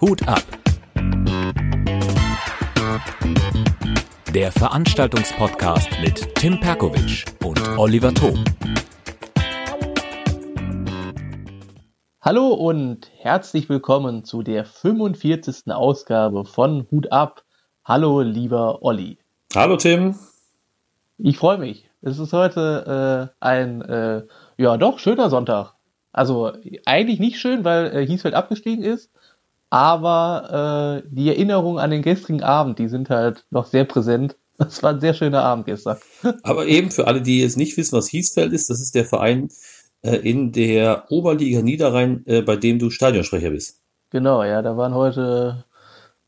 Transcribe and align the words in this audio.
Hut 0.00 0.26
ab. 0.26 0.42
Der 4.32 4.50
Veranstaltungspodcast 4.52 5.90
mit 6.00 6.34
Tim 6.36 6.58
Perkovic 6.60 7.26
und 7.44 7.60
Oliver 7.76 8.14
Thom. 8.14 8.42
Hallo 12.22 12.48
und 12.48 13.10
herzlich 13.18 13.68
willkommen 13.68 14.24
zu 14.24 14.42
der 14.42 14.64
45. 14.64 15.70
Ausgabe 15.70 16.46
von 16.46 16.86
Hut 16.90 17.12
ab. 17.12 17.44
Hallo, 17.84 18.22
lieber 18.22 18.82
Olli. 18.82 19.18
Hallo, 19.54 19.76
Tim. 19.76 20.14
Ich 21.18 21.36
freue 21.36 21.58
mich. 21.58 21.90
Es 22.00 22.18
ist 22.18 22.32
heute 22.32 23.30
äh, 23.40 23.44
ein, 23.44 23.82
äh, 23.82 24.22
ja 24.56 24.78
doch, 24.78 24.98
schöner 24.98 25.28
Sonntag. 25.28 25.74
Also 26.12 26.52
eigentlich 26.84 27.20
nicht 27.20 27.38
schön, 27.38 27.64
weil 27.64 27.96
äh, 27.96 28.06
Hiesfeld 28.06 28.34
abgestiegen 28.34 28.84
ist, 28.84 29.10
aber 29.70 31.02
äh, 31.04 31.08
die 31.08 31.28
Erinnerungen 31.28 31.78
an 31.78 31.90
den 31.90 32.02
gestrigen 32.02 32.42
Abend, 32.42 32.78
die 32.78 32.88
sind 32.88 33.08
halt 33.08 33.44
noch 33.50 33.66
sehr 33.66 33.84
präsent. 33.84 34.36
Das 34.60 34.82
war 34.82 34.92
ein 34.92 35.00
sehr 35.00 35.14
schöner 35.14 35.42
Abend 35.42 35.64
gestern. 35.64 35.96
Aber 36.42 36.66
eben 36.66 36.90
für 36.90 37.06
alle, 37.06 37.22
die 37.22 37.40
jetzt 37.40 37.56
nicht 37.56 37.78
wissen, 37.78 37.96
was 37.96 38.08
Hiesfeld 38.08 38.52
ist, 38.52 38.68
das 38.68 38.78
ist 38.78 38.94
der 38.94 39.06
Verein 39.06 39.48
äh, 40.02 40.16
in 40.16 40.52
der 40.52 41.04
Oberliga 41.08 41.62
Niederrhein, 41.62 42.26
äh, 42.26 42.42
bei 42.42 42.56
dem 42.56 42.78
du 42.78 42.90
Stadionsprecher 42.90 43.48
bist. 43.48 43.80
Genau, 44.10 44.44
ja, 44.44 44.60
da 44.60 44.76
waren 44.76 44.92
heute 44.92 45.64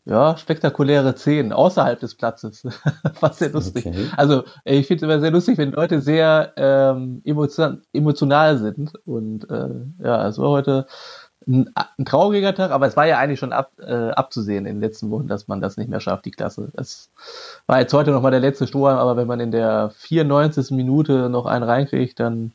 ja, 0.04 0.36
spektakuläre 0.36 1.14
Szenen 1.16 1.52
außerhalb 1.52 2.00
des 2.00 2.16
Platzes. 2.16 2.64
War 3.20 3.32
sehr 3.32 3.50
lustig. 3.50 3.86
Okay. 3.86 4.06
Also 4.16 4.44
ich 4.64 4.86
finde 4.86 5.04
es 5.06 5.10
immer 5.10 5.20
sehr 5.20 5.30
lustig, 5.30 5.58
wenn 5.58 5.72
Leute 5.72 6.00
sehr 6.00 6.52
ähm, 6.56 7.22
emotion 7.24 7.82
emotional 7.92 8.58
sind. 8.58 8.92
Und 9.06 9.48
äh, 9.48 9.68
ja, 10.02 10.26
es 10.26 10.38
war 10.38 10.50
heute 10.50 10.86
ein, 11.46 11.70
ein, 11.74 12.04
trauriger 12.04 12.54
Tag, 12.54 12.72
aber 12.72 12.86
es 12.86 12.96
war 12.96 13.06
ja 13.06 13.18
eigentlich 13.18 13.38
schon 13.38 13.52
ab, 13.52 13.70
äh, 13.78 14.10
abzusehen 14.10 14.66
in 14.66 14.76
den 14.76 14.80
letzten 14.80 15.10
Wochen, 15.10 15.28
dass 15.28 15.46
man 15.46 15.60
das 15.60 15.76
nicht 15.76 15.88
mehr 15.88 16.00
schafft, 16.00 16.24
die 16.24 16.30
Klasse. 16.32 16.70
Das 16.74 17.10
war 17.66 17.78
jetzt 17.78 17.94
heute 17.94 18.10
nochmal 18.10 18.32
der 18.32 18.40
letzte 18.40 18.66
Strohhalm, 18.66 18.98
aber 18.98 19.16
wenn 19.16 19.28
man 19.28 19.40
in 19.40 19.52
der 19.52 19.90
94. 19.96 20.72
Minute 20.72 21.28
noch 21.28 21.46
einen 21.46 21.64
reinkriegt, 21.64 22.18
dann 22.18 22.52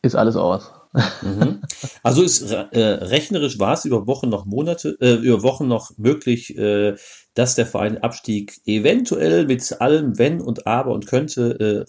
ist 0.00 0.16
alles 0.16 0.36
aus. 0.36 0.72
Mhm. 0.92 1.62
Also 2.02 2.22
ist 2.22 2.50
äh, 2.50 2.80
rechnerisch 2.80 3.58
war 3.58 3.74
es 3.74 3.84
über 3.84 4.06
Wochen 4.06 4.28
noch 4.28 4.44
Monate, 4.44 4.96
äh, 5.00 5.14
über 5.14 5.42
Wochen 5.42 5.68
noch 5.68 5.96
möglich, 5.98 6.56
äh, 6.58 6.96
dass 7.34 7.54
der 7.54 7.66
Verein 7.66 7.98
Abstieg 7.98 8.60
eventuell 8.66 9.46
mit 9.46 9.80
allem 9.80 10.18
Wenn 10.18 10.40
und 10.40 10.66
Aber 10.66 10.92
und 10.92 11.06
könnte 11.06 11.86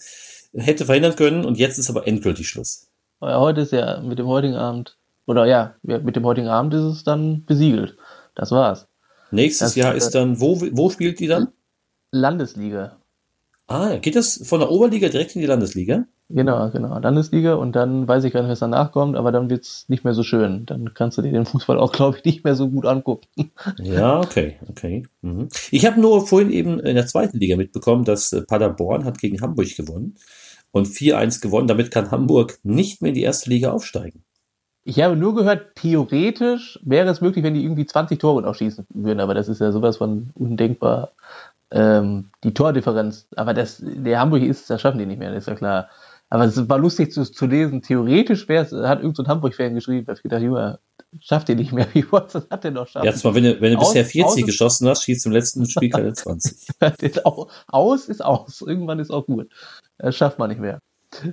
äh, 0.52 0.60
hätte 0.60 0.84
verhindern 0.84 1.16
können 1.16 1.44
und 1.44 1.58
jetzt 1.58 1.78
ist 1.78 1.90
aber 1.90 2.06
endgültig 2.06 2.48
Schluss. 2.48 2.88
Heute 3.20 3.62
ist 3.62 3.72
ja 3.72 4.00
mit 4.00 4.18
dem 4.18 4.26
heutigen 4.26 4.54
Abend 4.54 4.98
oder 5.26 5.46
ja 5.46 5.74
mit 5.82 6.16
dem 6.16 6.24
heutigen 6.24 6.48
Abend 6.48 6.74
ist 6.74 6.82
es 6.82 7.04
dann 7.04 7.44
besiegelt. 7.44 7.96
Das 8.34 8.50
war's. 8.50 8.88
Nächstes 9.30 9.68
das, 9.68 9.76
Jahr 9.76 9.94
ist 9.94 10.10
dann 10.10 10.40
wo 10.40 10.60
wo 10.72 10.90
spielt 10.90 11.20
die 11.20 11.26
dann? 11.26 11.48
Landesliga. 12.10 12.98
Ah, 13.66 13.96
geht 13.96 14.16
das 14.16 14.42
von 14.44 14.60
der 14.60 14.70
Oberliga 14.70 15.08
direkt 15.08 15.34
in 15.34 15.40
die 15.40 15.46
Landesliga? 15.46 16.04
Genau, 16.34 16.70
genau. 16.70 16.98
Landesliga 16.98 17.54
und 17.54 17.76
dann 17.76 18.08
weiß 18.08 18.24
ich 18.24 18.32
gar 18.32 18.40
nicht, 18.40 18.50
was 18.50 18.60
danach 18.60 18.92
kommt, 18.92 19.16
aber 19.16 19.32
dann 19.32 19.50
wird 19.50 19.64
es 19.64 19.84
nicht 19.88 20.02
mehr 20.02 20.14
so 20.14 20.22
schön. 20.22 20.64
Dann 20.64 20.94
kannst 20.94 21.18
du 21.18 21.22
dir 21.22 21.30
den 21.30 21.44
Fußball 21.44 21.78
auch, 21.78 21.92
glaube 21.92 22.16
ich, 22.16 22.24
nicht 22.24 22.44
mehr 22.44 22.54
so 22.54 22.70
gut 22.70 22.86
angucken. 22.86 23.26
Ja, 23.78 24.18
okay, 24.18 24.56
okay. 24.68 25.06
Mhm. 25.20 25.48
Ich 25.70 25.84
habe 25.84 26.00
nur 26.00 26.26
vorhin 26.26 26.50
eben 26.50 26.80
in 26.80 26.94
der 26.94 27.06
zweiten 27.06 27.38
Liga 27.38 27.56
mitbekommen, 27.56 28.04
dass 28.04 28.32
äh, 28.32 28.42
Paderborn 28.42 29.04
hat 29.04 29.18
gegen 29.18 29.42
Hamburg 29.42 29.76
gewonnen 29.76 30.16
und 30.70 30.86
4-1 30.86 31.42
gewonnen. 31.42 31.68
Damit 31.68 31.90
kann 31.90 32.10
Hamburg 32.10 32.58
nicht 32.62 33.02
mehr 33.02 33.10
in 33.10 33.14
die 33.14 33.22
erste 33.22 33.50
Liga 33.50 33.70
aufsteigen. 33.70 34.24
Ich 34.84 35.00
habe 35.00 35.14
nur 35.14 35.34
gehört, 35.34 35.76
theoretisch 35.76 36.80
wäre 36.82 37.10
es 37.10 37.20
möglich, 37.20 37.44
wenn 37.44 37.54
die 37.54 37.62
irgendwie 37.62 37.86
20 37.86 38.18
Tore 38.18 38.42
noch 38.42 38.54
schießen 38.54 38.86
würden, 38.88 39.20
aber 39.20 39.34
das 39.34 39.48
ist 39.48 39.60
ja 39.60 39.70
sowas 39.70 39.98
von 39.98 40.30
undenkbar. 40.34 41.12
Ähm, 41.70 42.30
die 42.42 42.52
Tordifferenz, 42.52 43.28
aber 43.36 43.54
das, 43.54 43.82
der 43.82 44.18
Hamburg 44.18 44.42
ist, 44.42 44.68
das 44.70 44.80
schaffen 44.80 44.98
die 44.98 45.06
nicht 45.06 45.18
mehr, 45.18 45.30
das 45.30 45.44
ist 45.44 45.48
ja 45.48 45.54
klar. 45.54 45.88
Aber 46.32 46.44
es 46.44 46.66
war 46.66 46.78
lustig 46.78 47.12
zu, 47.12 47.30
zu 47.30 47.44
lesen. 47.44 47.82
Theoretisch 47.82 48.48
wäre 48.48 48.64
es, 48.64 48.72
hat 48.72 49.00
irgendein 49.00 49.26
so 49.26 49.26
Hamburg-Fan 49.26 49.74
geschrieben, 49.74 50.06
da 50.06 50.14
ich 50.14 50.22
gedacht, 50.22 50.40
Junge, 50.40 50.78
schafft 51.20 51.50
ihr 51.50 51.56
nicht 51.56 51.72
mehr. 51.72 51.86
Wie 51.92 52.06
was 52.10 52.34
hat 52.48 52.64
der 52.64 52.70
noch 52.70 52.88
schaffen? 52.88 53.04
Jetzt 53.04 53.22
mal, 53.22 53.34
wenn 53.34 53.44
du, 53.44 53.60
wenn 53.60 53.74
du 53.74 53.78
aus, 53.78 53.88
bisher 53.88 54.06
40 54.06 54.46
geschossen 54.46 54.88
hast, 54.88 55.04
schießt 55.04 55.26
im 55.26 55.32
letzten 55.32 55.68
Spiel 55.68 55.90
keine 55.90 56.14
20. 56.14 56.68
aus 57.66 58.08
ist 58.08 58.24
aus. 58.24 58.62
Irgendwann 58.62 58.98
ist 58.98 59.10
auch 59.10 59.26
gut. 59.26 59.52
Das 59.98 60.16
schafft 60.16 60.38
man 60.38 60.48
nicht 60.48 60.58
mehr. 60.58 60.80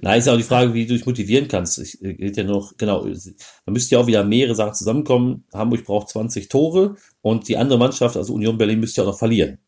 Nein, 0.02 0.20
ist 0.20 0.28
ja 0.28 0.34
auch 0.34 0.38
die 0.38 0.44
Frage, 0.44 0.74
wie 0.74 0.86
du 0.86 0.96
dich 0.96 1.06
motivieren 1.06 1.48
kannst. 1.48 1.80
Ich 1.80 2.04
äh, 2.04 2.16
geht 2.16 2.36
ja 2.36 2.44
noch, 2.44 2.76
genau, 2.76 3.06
da 3.06 3.72
müsste 3.72 3.96
ja 3.96 4.02
auch 4.02 4.08
wieder 4.08 4.26
mehrere 4.26 4.54
Sachen 4.56 4.74
zusammenkommen. 4.74 5.46
Hamburg 5.54 5.86
braucht 5.86 6.10
20 6.10 6.50
Tore 6.50 6.98
und 7.22 7.48
die 7.48 7.56
andere 7.56 7.80
Mannschaft, 7.80 8.18
also 8.18 8.34
Union 8.34 8.58
Berlin, 8.58 8.82
müsste 8.82 9.00
ja 9.00 9.08
auch 9.08 9.12
noch 9.12 9.18
verlieren. 9.18 9.60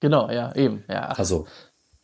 Genau, 0.00 0.30
ja, 0.30 0.54
eben, 0.54 0.84
ja. 0.90 1.06
Also. 1.06 1.46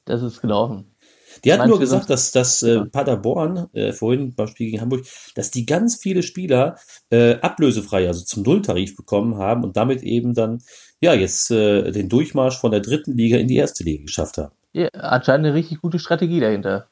Das 0.07 0.23
ist 0.23 0.41
gelaufen. 0.41 0.94
Die 1.43 1.53
hat 1.53 1.67
nur 1.67 1.79
gesagt, 1.79 2.11
dass, 2.11 2.33
dass 2.33 2.63
äh, 2.63 2.85
Paderborn, 2.85 3.69
äh, 3.73 3.93
vorhin 3.93 4.35
beim 4.35 4.47
Spiel 4.47 4.71
gegen 4.71 4.81
Hamburg, 4.81 5.05
dass 5.35 5.51
die 5.51 5.67
ganz 5.67 5.97
viele 5.97 6.23
Spieler 6.23 6.77
äh, 7.11 7.37
ablösefrei, 7.41 8.07
also 8.07 8.25
zum 8.25 8.43
Nulltarif 8.43 8.97
bekommen 8.97 9.39
haben 9.39 9.65
und 9.65 9.77
damit 9.77 10.03
eben 10.03 10.35
dann, 10.35 10.63
ja, 11.01 11.15
jetzt 11.15 11.51
äh, 11.51 11.91
den 11.91 12.09
Durchmarsch 12.09 12.59
von 12.59 12.71
der 12.71 12.81
dritten 12.81 13.17
Liga 13.17 13.39
in 13.39 13.49
die 13.49 13.57
erste 13.57 13.85
Liga 13.85 14.05
geschafft 14.05 14.39
haben. 14.39 14.53
Ja, 14.73 14.89
anscheinend 14.89 15.47
eine 15.47 15.55
richtig 15.55 15.81
gute 15.81 15.99
Strategie 15.99 16.41
dahinter. 16.41 16.89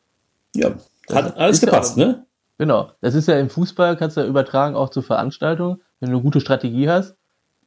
Ja, 0.54 0.75
hat 1.10 1.36
alles 1.36 1.60
gepasst, 1.60 1.97
ja, 1.97 2.06
ne? 2.06 2.26
Genau. 2.58 2.92
Das 3.00 3.14
ist 3.14 3.28
ja 3.28 3.38
im 3.38 3.50
Fußball, 3.50 3.97
kannst 3.97 4.16
du 4.16 4.20
ja 4.20 4.26
übertragen 4.26 4.76
auch 4.76 4.91
zur 4.91 5.02
Veranstaltung. 5.02 5.81
Wenn 5.98 6.10
du 6.10 6.16
eine 6.16 6.22
gute 6.22 6.41
Strategie 6.41 6.88
hast, 6.88 7.16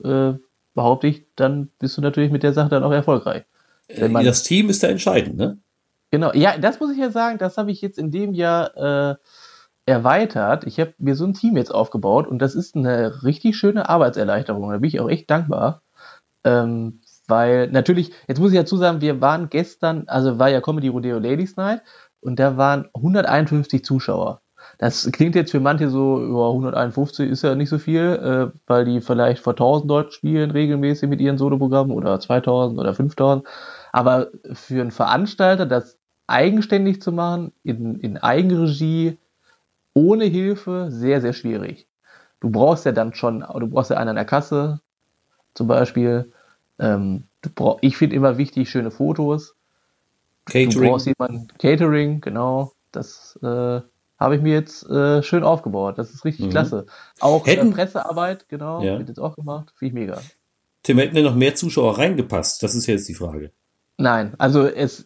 äh, 0.04 0.34
behaupte 0.74 1.08
ich, 1.08 1.26
dann 1.36 1.70
bist 1.80 1.98
du 1.98 2.02
natürlich 2.02 2.32
mit 2.32 2.44
der 2.44 2.54
Sache 2.54 2.70
dann 2.70 2.84
auch 2.84 2.92
erfolgreich. 2.92 3.44
Man, 4.10 4.26
das 4.26 4.44
Team 4.44 4.70
ist 4.70 4.84
da 4.84 4.88
entscheidend, 4.88 5.38
ne? 5.38 5.58
Genau, 6.16 6.32
ja, 6.34 6.58
das 6.58 6.80
muss 6.80 6.92
ich 6.94 6.98
ja 6.98 7.12
sagen, 7.12 7.40
das 7.40 7.58
habe 7.58 7.72
ich 7.72 7.82
jetzt 7.82 7.98
in 8.00 8.10
dem 8.10 8.34
Jahr 8.34 8.78
äh, 8.78 9.16
erweitert. 9.86 10.66
Ich 10.66 10.80
habe 10.80 10.94
mir 10.98 11.14
so 11.14 11.26
ein 11.26 11.34
Team 11.34 11.58
jetzt 11.58 11.76
aufgebaut 11.76 12.26
und 12.28 12.40
das 12.40 12.56
ist 12.56 12.74
eine 12.78 13.24
richtig 13.24 13.58
schöne 13.58 13.90
Arbeitserleichterung. 13.90 14.70
Da 14.72 14.78
bin 14.78 14.88
ich 14.88 15.02
auch 15.02 15.10
echt 15.10 15.30
dankbar. 15.30 15.82
Ähm, 16.46 17.02
weil 17.28 17.68
natürlich, 17.70 18.14
jetzt 18.30 18.40
muss 18.40 18.54
ich 18.54 18.58
dazu 18.58 18.78
sagen, 18.78 19.02
wir 19.02 19.20
waren 19.20 19.50
gestern, 19.50 20.06
also 20.08 20.40
war 20.40 20.50
ja 20.50 20.62
Comedy 20.62 20.88
Rodeo 20.88 21.20
Ladies 21.20 21.58
Night 21.58 21.82
und 22.22 22.40
da 22.40 22.56
waren 22.56 22.88
151 22.94 23.84
Zuschauer. 23.84 24.42
Das 24.78 25.10
klingt 25.12 25.36
jetzt 25.36 25.52
für 25.52 25.60
manche 25.60 25.90
so, 25.90 26.24
über 26.24 26.50
151 26.50 27.30
ist 27.30 27.44
ja 27.44 27.56
nicht 27.56 27.70
so 27.70 27.78
viel, 27.78 28.52
äh, 28.54 28.58
weil 28.68 28.86
die 28.86 29.02
vielleicht 29.02 29.44
vor 29.44 29.54
1000 29.54 29.90
Leuten 29.90 30.12
spielen 30.12 30.52
regelmäßig 30.52 31.10
mit 31.10 31.20
ihren 31.20 31.38
Soloprogrammen 31.38 31.96
oder 31.96 32.20
2000 32.22 32.80
oder 32.80 32.94
5000. 32.94 33.46
Aber 33.92 34.28
für 34.54 34.82
einen 34.82 34.92
Veranstalter, 34.92 35.66
das 35.66 35.95
eigenständig 36.28 37.02
zu 37.02 37.12
machen, 37.12 37.52
in, 37.64 38.00
in 38.00 38.18
Eigenregie, 38.18 39.18
ohne 39.94 40.26
Hilfe, 40.26 40.88
sehr, 40.90 41.22
sehr 41.22 41.34
schwierig. 41.34 41.88
Du 42.40 42.50
brauchst 42.50 42.86
ja 42.86 42.92
dann 42.92 43.14
schon, 43.14 43.40
du 43.42 43.68
brauchst 43.68 43.92
ja 43.92 43.98
einen 43.98 44.10
an 44.10 44.16
der 44.16 44.26
Kasse, 44.26 44.82
zum 45.54 45.68
Beispiel. 45.68 46.32
Ähm, 46.78 47.24
brauch, 47.56 47.80
ich 47.82 47.98
finde 47.98 48.16
immer 48.16 48.38
wichtig, 48.38 48.70
schöne 48.70 48.92
Fotos. 48.92 49.56
Catering. 50.46 50.70
Du 50.70 50.82
brauchst 50.82 51.08
jemanden, 51.08 51.48
Catering, 51.58 52.22
genau. 52.22 52.74
Das 52.92 53.40
äh, 53.42 53.82
habe 54.20 54.36
ich 54.36 54.42
mir 54.42 54.54
jetzt 54.54 54.88
äh, 54.90 55.24
schön 55.24 55.44
aufgebaut. 55.44 55.98
Das 55.98 56.12
ist 56.12 56.26
richtig 56.26 56.48
mhm. 56.48 56.50
klasse. 56.52 56.86
Auch 57.20 57.46
äh, 57.48 57.66
Pressearbeit, 57.66 58.48
genau, 58.50 58.82
ja. 58.84 58.98
wird 59.00 59.10
jetzt 59.10 59.20
auch 59.20 59.36
gemacht. 59.36 59.74
Finde 59.76 60.02
ich 60.02 60.08
mega. 60.08 60.22
Tim, 60.84 61.00
hätten 61.00 61.16
denn 61.16 61.24
noch 61.24 61.36
mehr 61.36 61.56
Zuschauer 61.56 61.98
reingepasst? 61.98 62.62
Das 62.62 62.76
ist 62.76 62.86
jetzt 62.86 63.10
die 63.10 63.16
Frage. 63.16 63.52
Nein, 63.98 64.34
also 64.38 64.66
es 64.66 65.06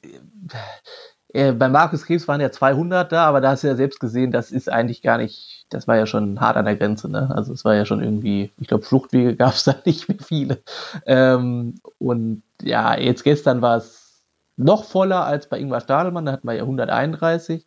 äh, 1.34 1.52
bei 1.52 1.70
Markus 1.70 2.06
Krebs 2.06 2.28
waren 2.28 2.42
ja 2.42 2.52
200 2.52 3.12
da, 3.12 3.26
aber 3.26 3.42
da 3.42 3.52
hast 3.52 3.64
du 3.64 3.68
ja 3.68 3.76
selbst 3.76 4.00
gesehen, 4.00 4.32
das 4.32 4.52
ist 4.52 4.70
eigentlich 4.70 5.02
gar 5.02 5.18
nicht, 5.18 5.66
das 5.70 5.88
war 5.88 5.96
ja 5.96 6.08
schon 6.08 6.42
hart 6.42 6.58
an 6.58 6.66
der 6.66 6.76
Grenze, 6.76 7.10
ne? 7.10 7.32
Also 7.34 7.54
es 7.54 7.64
war 7.66 7.76
ja 7.76 7.86
schon 7.86 8.02
irgendwie, 8.02 8.52
ich 8.58 8.68
glaube, 8.68 8.84
Fluchtwege 8.84 9.36
gab 9.38 9.54
es 9.54 9.66
da 9.66 9.76
nicht 9.86 10.10
mehr 10.10 10.18
viele. 10.20 10.62
Ähm, 11.06 11.76
und 12.00 12.42
ja, 12.62 12.98
jetzt 12.98 13.24
gestern 13.24 13.62
war 13.62 13.78
es 13.78 14.24
noch 14.58 14.84
voller 14.86 15.24
als 15.26 15.48
bei 15.48 15.60
Ingmar 15.60 15.82
Stadelmann, 15.82 16.26
da 16.26 16.32
hatten 16.34 16.48
wir 16.48 16.56
ja 16.56 16.64
131. 16.64 17.66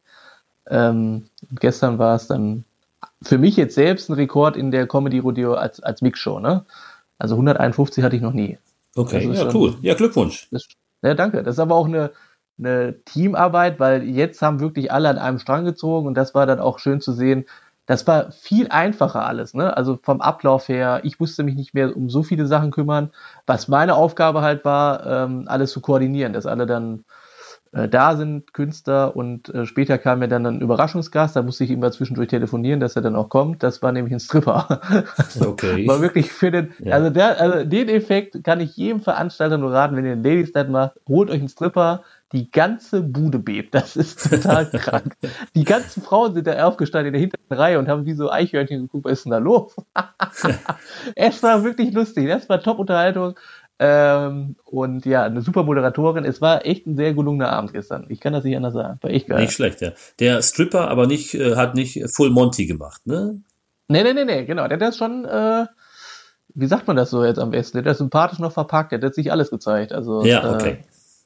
Ähm, 0.68 1.26
gestern 1.60 1.98
war 1.98 2.16
es 2.16 2.26
dann 2.26 2.64
für 3.22 3.38
mich 3.38 3.56
jetzt 3.56 3.74
selbst 3.74 4.08
ein 4.08 4.14
Rekord 4.14 4.56
in 4.56 4.72
der 4.72 4.86
Comedy 4.86 5.20
Rodeo 5.20 5.54
als, 5.54 5.80
als 5.80 6.02
Mixshow, 6.02 6.40
ne? 6.40 6.64
Also 7.18 7.36
151 7.36 8.02
hatte 8.02 8.16
ich 8.16 8.22
noch 8.22 8.32
nie. 8.32 8.58
Okay, 8.96 9.26
ja, 9.26 9.36
schon, 9.36 9.54
cool. 9.54 9.74
Ja, 9.80 9.94
Glückwunsch. 9.94 10.48
Das, 10.50 10.66
ja, 11.02 11.14
danke. 11.14 11.42
Das 11.42 11.56
ist 11.56 11.58
aber 11.60 11.74
auch 11.74 11.86
eine, 11.86 12.12
eine 12.58 13.02
Teamarbeit, 13.04 13.80
weil 13.80 14.04
jetzt 14.04 14.42
haben 14.42 14.60
wirklich 14.60 14.92
alle 14.92 15.08
an 15.08 15.18
einem 15.18 15.38
Strang 15.38 15.64
gezogen 15.64 16.06
und 16.06 16.14
das 16.14 16.34
war 16.34 16.46
dann 16.46 16.60
auch 16.60 16.78
schön 16.78 17.00
zu 17.00 17.12
sehen. 17.12 17.44
Das 17.86 18.06
war 18.06 18.30
viel 18.30 18.68
einfacher 18.68 19.26
alles, 19.26 19.54
ne? 19.54 19.76
Also 19.76 19.98
vom 20.00 20.20
Ablauf 20.20 20.68
her, 20.68 21.00
ich 21.02 21.18
musste 21.18 21.42
mich 21.42 21.56
nicht 21.56 21.74
mehr 21.74 21.96
um 21.96 22.08
so 22.10 22.22
viele 22.22 22.46
Sachen 22.46 22.70
kümmern. 22.70 23.10
Was 23.46 23.66
meine 23.68 23.96
Aufgabe 23.96 24.42
halt 24.42 24.64
war, 24.64 25.04
ähm, 25.06 25.44
alles 25.48 25.72
zu 25.72 25.80
koordinieren, 25.80 26.32
dass 26.32 26.46
alle 26.46 26.66
dann 26.66 27.04
da 27.88 28.16
sind 28.16 28.52
Künstler 28.52 29.16
und 29.16 29.48
äh, 29.54 29.64
später 29.66 29.96
kam 29.98 30.18
mir 30.18 30.28
dann 30.28 30.44
ein 30.46 30.60
Überraschungsgast, 30.60 31.34
da 31.36 31.42
musste 31.42 31.64
ich 31.64 31.70
immer 31.70 31.90
zwischendurch 31.90 32.28
telefonieren, 32.28 32.80
dass 32.80 32.96
er 32.96 33.02
dann 33.02 33.16
auch 33.16 33.28
kommt. 33.30 33.62
Das 33.62 33.82
war 33.82 33.92
nämlich 33.92 34.12
ein 34.12 34.20
Stripper. 34.20 34.80
Okay. 35.40 35.86
war 35.88 36.00
wirklich 36.00 36.30
für 36.32 36.50
den, 36.50 36.72
Ja. 36.78 36.94
also, 36.94 37.10
der, 37.10 37.40
also 37.40 37.64
den 37.64 37.88
Effekt 37.88 38.44
kann 38.44 38.60
ich 38.60 38.76
jedem 38.76 39.00
Veranstalter 39.00 39.58
nur 39.58 39.72
raten, 39.72 39.96
wenn 39.96 40.04
ihr 40.04 40.12
einen 40.12 40.22
Ladies 40.24 40.52
Night 40.54 40.68
macht, 40.68 40.92
holt 41.08 41.30
euch 41.30 41.38
einen 41.40 41.48
Stripper, 41.48 42.02
die 42.32 42.50
ganze 42.50 43.02
Bude 43.02 43.38
bebt. 43.38 43.74
Das 43.74 43.96
ist 43.96 44.30
total 44.30 44.66
krank. 44.70 45.14
Die 45.54 45.64
ganzen 45.64 46.02
Frauen 46.02 46.34
sind 46.34 46.46
da 46.46 46.64
aufgestanden 46.66 47.08
in 47.08 47.12
der 47.12 47.20
hinteren 47.20 47.58
Reihe 47.58 47.78
und 47.78 47.88
haben 47.88 48.06
wie 48.06 48.14
so 48.14 48.30
Eichhörnchen 48.30 48.82
geguckt, 48.82 49.04
was 49.04 49.12
ist 49.12 49.24
denn 49.24 49.32
da 49.32 49.38
los? 49.38 49.76
es 51.14 51.42
war 51.42 51.62
wirklich 51.64 51.92
lustig. 51.92 52.28
Das 52.28 52.48
war 52.48 52.62
Top-Unterhaltung. 52.62 53.34
Ähm, 53.84 54.54
und 54.64 55.04
ja, 55.06 55.24
eine 55.24 55.42
super 55.42 55.64
Moderatorin. 55.64 56.24
Es 56.24 56.40
war 56.40 56.64
echt 56.64 56.86
ein 56.86 56.96
sehr 56.96 57.14
gelungener 57.14 57.50
Abend 57.50 57.72
gestern. 57.72 58.06
Ich 58.10 58.20
kann 58.20 58.32
das 58.32 58.44
nicht 58.44 58.56
anders 58.56 58.74
sagen. 58.74 58.98
War 59.02 59.10
echt 59.10 59.26
geil. 59.26 59.40
Nicht 59.40 59.54
schlecht, 59.54 59.80
ja. 59.80 59.90
Der 60.20 60.40
Stripper 60.40 60.86
aber 60.88 61.08
nicht, 61.08 61.34
äh, 61.34 61.56
hat 61.56 61.74
nicht 61.74 62.00
Full 62.14 62.30
Monty 62.30 62.66
gemacht, 62.66 63.04
ne? 63.06 63.42
Nee, 63.88 64.04
nee, 64.04 64.12
nee, 64.12 64.24
nee, 64.24 64.44
genau. 64.44 64.68
Der 64.68 64.76
hat 64.76 64.82
das 64.82 64.96
schon, 64.96 65.24
äh, 65.24 65.66
wie 66.54 66.66
sagt 66.68 66.86
man 66.86 66.94
das 66.96 67.10
so 67.10 67.24
jetzt 67.24 67.40
am 67.40 67.50
besten? 67.50 67.78
Der 67.78 67.82
hat 67.82 67.90
das 67.90 67.98
sympathisch 67.98 68.38
noch 68.38 68.52
verpackt. 68.52 68.92
Der 68.92 69.00
hat 69.02 69.14
sich 69.16 69.32
alles 69.32 69.50
gezeigt. 69.50 69.92
Also, 69.92 70.24
Ja, 70.24 70.44
Äh, 70.52 70.54
okay. 70.54 70.84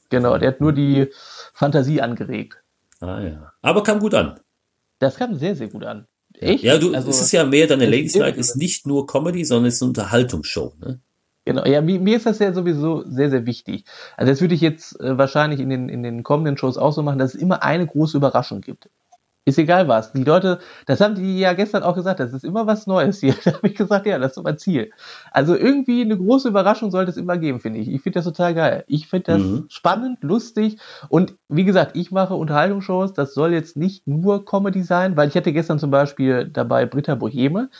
genau, 0.08 0.38
der 0.38 0.48
hat 0.48 0.60
nur 0.62 0.72
die 0.72 1.08
Fantasie 1.52 2.00
angeregt. 2.00 2.56
Ah, 3.00 3.20
ja. 3.20 3.52
Aber 3.60 3.82
kam 3.82 3.98
gut 3.98 4.14
an. 4.14 4.40
Das 4.98 5.16
kam 5.16 5.34
sehr, 5.34 5.54
sehr 5.56 5.68
gut 5.68 5.84
an. 5.84 6.06
Echt? 6.38 6.64
Ja, 6.64 6.78
du, 6.78 6.94
Also- 6.94 7.10
es 7.10 7.20
ist 7.20 7.32
ja 7.32 7.44
mehr, 7.44 7.66
deine 7.66 7.84
Es 7.84 7.90
Ladies 7.90 8.14
Night 8.16 8.36
ist 8.38 8.56
nicht 8.56 8.86
nur 8.86 9.06
Comedy, 9.06 9.44
sondern 9.44 9.66
es 9.66 9.74
ist 9.74 9.82
eine 9.82 9.88
Unterhaltungsshow, 9.90 10.72
ne? 10.78 11.00
Genau, 11.46 11.64
ja, 11.64 11.80
mir, 11.80 12.00
mir 12.00 12.16
ist 12.16 12.26
das 12.26 12.40
ja 12.40 12.52
sowieso 12.52 13.04
sehr, 13.08 13.30
sehr 13.30 13.46
wichtig. 13.46 13.84
Also 14.16 14.32
das 14.32 14.40
würde 14.40 14.54
ich 14.56 14.60
jetzt 14.60 15.00
äh, 15.00 15.16
wahrscheinlich 15.16 15.60
in 15.60 15.70
den, 15.70 15.88
in 15.88 16.02
den 16.02 16.24
kommenden 16.24 16.58
Shows 16.58 16.76
auch 16.76 16.92
so 16.92 17.02
machen, 17.04 17.20
dass 17.20 17.34
es 17.34 17.40
immer 17.40 17.62
eine 17.62 17.86
große 17.86 18.16
Überraschung 18.16 18.60
gibt. 18.62 18.90
Ist 19.46 19.58
egal 19.58 19.88
was. 19.88 20.12
Die 20.12 20.24
Leute, 20.24 20.60
das 20.86 21.00
haben 21.00 21.16
die 21.16 21.40
ja 21.40 21.54
gestern 21.54 21.82
auch 21.84 21.94
gesagt, 21.96 22.20
das 22.20 22.32
ist 22.32 22.44
immer 22.44 22.66
was 22.66 22.86
Neues 22.86 23.20
hier. 23.20 23.34
Da 23.44 23.54
habe 23.54 23.68
ich 23.68 23.76
gesagt, 23.76 24.06
ja, 24.06 24.18
das 24.18 24.36
ist 24.36 24.42
mein 24.44 24.58
Ziel. 24.58 24.92
Also 25.32 25.56
irgendwie 25.56 26.02
eine 26.02 26.16
große 26.18 26.48
Überraschung 26.48 26.90
sollte 26.92 27.10
es 27.12 27.18
immer 27.18 27.38
geben, 27.38 27.60
finde 27.60 27.80
ich. 27.80 27.88
Ich 27.88 28.02
finde 28.02 28.18
das 28.18 28.24
total 28.26 28.54
geil. 28.54 28.84
Ich 28.88 29.08
finde 29.08 29.32
das 29.32 29.42
Mhm. 29.42 29.66
spannend, 29.68 30.22
lustig 30.22 30.78
und 31.10 31.36
wie 31.48 31.64
gesagt, 31.64 31.96
ich 31.96 32.12
mache 32.12 32.34
Unterhaltungsshows. 32.36 33.14
Das 33.14 33.34
soll 33.34 33.52
jetzt 33.52 33.76
nicht 33.76 34.06
nur 34.06 34.44
Comedy 34.46 34.82
sein, 34.82 35.16
weil 35.16 35.28
ich 35.28 35.36
hatte 35.36 35.52
gestern 35.52 35.78
zum 35.78 35.90
Beispiel 35.92 36.48
dabei 36.48 36.86
Britta 36.86 37.14
Boheme, 37.16 37.70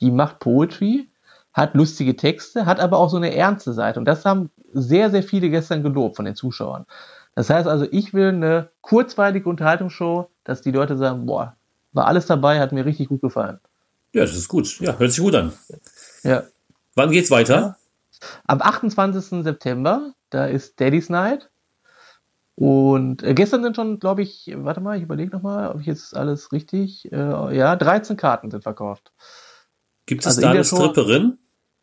die 0.00 0.10
macht 0.10 0.40
Poetry, 0.40 1.10
hat 1.56 1.74
lustige 1.74 2.16
Texte, 2.16 2.66
hat 2.66 2.80
aber 2.80 2.98
auch 2.98 3.08
so 3.08 3.16
eine 3.16 3.34
ernste 3.34 3.72
Seite. 3.72 3.98
Und 3.98 4.04
das 4.04 4.24
haben 4.26 4.50
sehr, 4.74 5.10
sehr 5.10 5.22
viele 5.22 5.48
gestern 5.48 5.82
gelobt 5.82 6.16
von 6.16 6.26
den 6.26 6.36
Zuschauern. 6.36 6.84
Das 7.34 7.48
heißt 7.48 7.66
also, 7.66 7.86
ich 7.90 8.12
will 8.12 8.28
eine 8.28 8.68
kurzweilige 8.82 9.48
Unterhaltungsshow, 9.48 10.28
dass 10.44 10.60
die 10.60 10.70
Leute 10.70 10.96
sagen, 10.98 11.24
boah, 11.26 11.56
war 11.92 12.06
alles 12.06 12.26
dabei, 12.26 12.60
hat 12.60 12.72
mir 12.72 12.84
richtig 12.84 13.08
gut 13.08 13.22
gefallen. 13.22 13.58
Ja, 14.12 14.22
das 14.22 14.34
ist 14.36 14.48
gut. 14.48 14.78
Ja, 14.80 14.98
hört 14.98 15.12
sich 15.12 15.22
gut 15.24 15.34
an. 15.34 15.52
Ja. 16.22 16.42
Wann 16.94 17.10
geht's 17.10 17.30
weiter? 17.30 17.76
Am 18.46 18.60
28. 18.60 19.42
September, 19.42 20.12
da 20.30 20.46
ist 20.46 20.78
Daddy's 20.80 21.08
Night. 21.08 21.48
Und 22.54 23.22
äh, 23.22 23.34
gestern 23.34 23.62
sind 23.62 23.76
schon, 23.76 23.98
glaube 23.98 24.22
ich, 24.22 24.50
warte 24.56 24.80
mal, 24.80 24.96
ich 24.96 25.02
überlege 25.02 25.30
nochmal, 25.30 25.70
ob 25.70 25.80
ich 25.80 25.86
jetzt 25.86 26.16
alles 26.16 26.52
richtig, 26.52 27.10
äh, 27.12 27.56
ja, 27.56 27.76
13 27.76 28.16
Karten 28.16 28.50
sind 28.50 28.62
verkauft. 28.62 29.12
Gibt 30.06 30.22
es 30.22 30.28
Also 30.28 30.40
da 30.40 30.48
in 30.50 30.54
eine 30.56 30.64
Show- 30.64 30.76
Stripperin? 30.76 31.38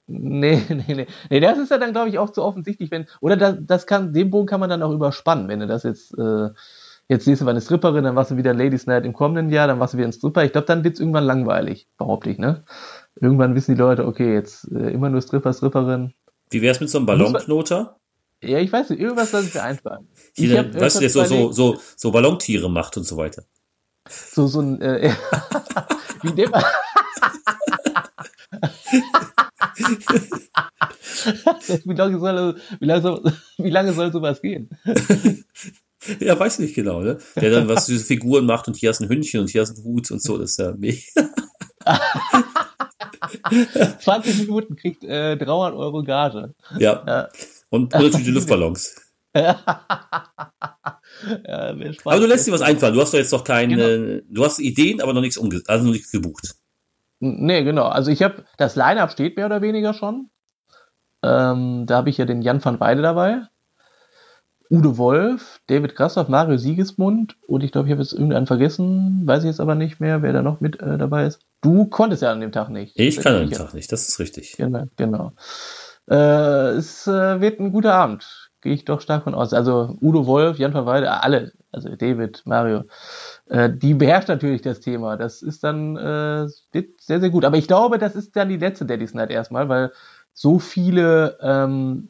Nee, 0.07 0.61
nee, 0.69 0.93
nee. 0.93 1.07
Nee, 1.29 1.39
das 1.39 1.57
ist 1.57 1.71
ja 1.71 1.77
dann, 1.77 1.93
glaube 1.93 2.09
ich, 2.09 2.17
auch 2.17 2.29
zu 2.29 2.43
offensichtlich, 2.43 2.91
wenn. 2.91 3.07
Oder 3.21 3.37
das, 3.37 3.57
das 3.61 3.87
kann, 3.87 4.13
den 4.13 4.29
Bogen 4.29 4.47
kann 4.47 4.59
man 4.59 4.69
dann 4.69 4.83
auch 4.83 4.91
überspannen, 4.91 5.47
wenn 5.47 5.59
du 5.59 5.67
das 5.67 5.83
jetzt, 5.83 6.17
äh, 6.17 6.49
jetzt 7.07 7.25
siehst 7.25 7.41
du 7.41 7.45
mal 7.45 7.51
eine 7.51 7.61
Stripperin, 7.61 8.03
dann 8.03 8.15
warst 8.15 8.31
du 8.31 8.37
wieder 8.37 8.53
Ladies 8.53 8.85
Night 8.85 9.05
im 9.05 9.13
kommenden 9.13 9.49
Jahr, 9.49 9.67
dann 9.67 9.79
warst 9.79 9.93
du 9.93 9.97
wieder 9.97 10.07
ein 10.07 10.13
Stripper. 10.13 10.43
Ich 10.43 10.51
glaube, 10.51 10.67
dann 10.67 10.83
wird's 10.83 10.99
irgendwann 10.99 11.25
langweilig, 11.25 11.87
behaupte 11.97 12.29
ich, 12.29 12.37
ne? 12.37 12.63
Irgendwann 13.15 13.55
wissen 13.55 13.75
die 13.75 13.79
Leute, 13.79 14.05
okay, 14.05 14.33
jetzt 14.33 14.69
äh, 14.71 14.89
immer 14.89 15.09
nur 15.09 15.21
Stripper, 15.21 15.53
Stripperin. 15.53 16.13
Wie 16.49 16.61
wär's 16.61 16.79
mit 16.79 16.89
so 16.89 16.97
einem 16.97 17.07
Ballonknoter? 17.07 17.97
Ja, 18.41 18.59
ich 18.59 18.71
weiß 18.71 18.89
nicht, 18.89 18.99
irgendwas 18.99 19.31
soll 19.31 19.43
ich 19.43 19.53
mir 19.53 19.63
einfallen. 19.63 20.07
Die 20.37 20.47
Ich 20.47 20.53
dann, 20.53 20.77
weißt 20.77 20.97
du, 20.97 20.99
der 20.99 21.09
so, 21.09 21.23
so, 21.23 21.51
so, 21.53 21.77
so 21.95 22.11
Ballontiere 22.11 22.69
macht 22.69 22.97
und 22.97 23.03
so 23.03 23.15
weiter. 23.15 23.43
so, 24.09 24.47
so 24.47 24.59
ein, 24.59 24.81
äh, 24.81 25.13
wie 26.23 26.45
man, 26.47 26.63
wie, 31.85 31.93
lange 31.93 32.19
soll, 32.19 32.57
wie, 32.79 32.85
lange 32.85 33.01
soll, 33.01 33.33
wie 33.57 33.69
lange 33.69 33.93
soll 33.93 34.11
sowas 34.11 34.41
gehen? 34.41 34.69
Ja, 36.19 36.37
weiß 36.37 36.59
nicht 36.59 36.75
genau, 36.75 36.99
ne? 36.99 37.17
Der 37.37 37.49
dann 37.49 37.69
was 37.69 37.85
diese 37.85 38.03
Figuren 38.03 38.45
macht 38.45 38.67
und 38.67 38.75
hier 38.75 38.89
ist 38.89 38.99
ein 38.99 39.07
Hündchen 39.07 39.39
und 39.39 39.49
hier 39.49 39.61
ist 39.61 39.77
ein 39.77 39.85
Hut 39.85 40.11
und 40.11 40.21
so, 40.21 40.37
das 40.37 40.49
ist 40.51 40.59
ja 40.59 40.73
mega. 40.77 40.99
20 43.99 44.39
Minuten 44.39 44.75
kriegt 44.75 45.05
äh, 45.05 45.37
300 45.37 45.75
Euro 45.75 46.03
Gage. 46.03 46.53
Ja. 46.77 47.03
Ja. 47.07 47.29
Und 47.69 47.93
eine 47.93 48.11
Tüte 48.11 48.31
Luftballons. 48.31 48.95
ja. 49.33 49.61
Aber 52.03 52.19
du 52.19 52.25
lässt 52.25 52.47
dir 52.47 52.51
was 52.51 52.61
einfallen. 52.61 52.93
Du 52.93 53.01
hast 53.01 53.13
doch 53.13 53.19
jetzt 53.19 53.31
noch 53.31 53.45
keine, 53.45 53.75
Genau. 53.75 54.21
du 54.29 54.45
hast 54.45 54.59
Ideen, 54.59 54.99
aber 55.01 55.13
noch 55.13 55.21
nichts 55.21 55.37
umge 55.37 55.61
also 55.67 55.85
noch 55.85 55.93
nichts 55.93 56.11
gebucht. 56.11 56.53
Nee, 57.25 57.63
genau. 57.63 57.85
Also 57.85 58.11
ich 58.11 58.21
habe, 58.21 58.43
das 58.57 58.75
Line-Up 58.75 59.09
steht 59.09 59.37
mehr 59.37 59.45
oder 59.45 59.61
weniger 59.61 59.93
schon. 59.93 60.29
Ähm, 61.23 61.85
da 61.85 61.95
habe 61.95 62.09
ich 62.09 62.17
ja 62.17 62.25
den 62.25 62.41
Jan 62.41 62.63
van 62.63 62.81
Weide 62.81 63.01
dabei. 63.01 63.43
Udo 64.69 64.97
Wolf, 64.97 65.61
David 65.67 65.95
Grassoff, 65.95 66.27
Mario 66.27 66.57
Siegesmund 66.57 67.37
und 67.47 67.63
ich 67.63 67.71
glaube, 67.71 67.87
ich 67.87 67.93
habe 67.93 68.01
jetzt 68.01 68.11
irgendeinen 68.11 68.47
vergessen, 68.47 69.21
weiß 69.25 69.43
ich 69.43 69.47
jetzt 69.47 69.61
aber 69.61 69.75
nicht 69.75 70.01
mehr, 70.01 70.21
wer 70.21 70.33
da 70.33 70.41
noch 70.41 70.59
mit 70.59 70.81
äh, 70.81 70.97
dabei 70.97 71.25
ist. 71.25 71.39
Du 71.61 71.85
konntest 71.85 72.23
ja 72.23 72.31
an 72.31 72.41
dem 72.41 72.51
Tag 72.51 72.69
nicht. 72.69 72.99
Ich 72.99 73.17
kann 73.21 73.35
an 73.35 73.49
dem. 73.49 73.57
Tag 73.57 73.73
nicht, 73.73 73.89
das 73.91 74.09
ist 74.09 74.19
richtig. 74.19 74.57
Genau, 74.57 74.85
genau. 74.97 75.31
Äh, 76.09 76.71
es 76.71 77.07
äh, 77.07 77.39
wird 77.39 77.59
ein 77.59 77.71
guter 77.71 77.93
Abend, 77.93 78.51
gehe 78.63 78.73
ich 78.73 78.85
doch 78.85 79.01
stark 79.01 79.25
von 79.25 79.35
aus. 79.35 79.53
Also 79.53 79.95
Udo 80.01 80.25
Wolf, 80.25 80.57
Jan 80.57 80.73
van 80.73 80.85
Weide, 80.85 81.21
alle, 81.21 81.51
also 81.71 81.89
David, 81.95 82.41
Mario, 82.45 82.85
äh, 83.49 83.69
die 83.69 83.93
beherrscht 83.93 84.29
natürlich 84.29 84.61
das 84.61 84.79
Thema. 84.79 85.17
Das 85.17 85.41
ist 85.41 85.63
dann 85.63 85.95
äh, 85.97 86.47
sehr, 86.99 87.19
sehr 87.19 87.29
gut. 87.29 87.45
Aber 87.45 87.57
ich 87.57 87.67
glaube, 87.67 87.99
das 87.99 88.15
ist 88.15 88.35
dann 88.35 88.49
die 88.49 88.57
letzte 88.57 88.85
Daddy's 88.85 89.13
Night 89.13 89.29
erstmal, 89.29 89.69
weil 89.69 89.91
so 90.33 90.57
viele 90.57 91.37
ähm, 91.41 92.09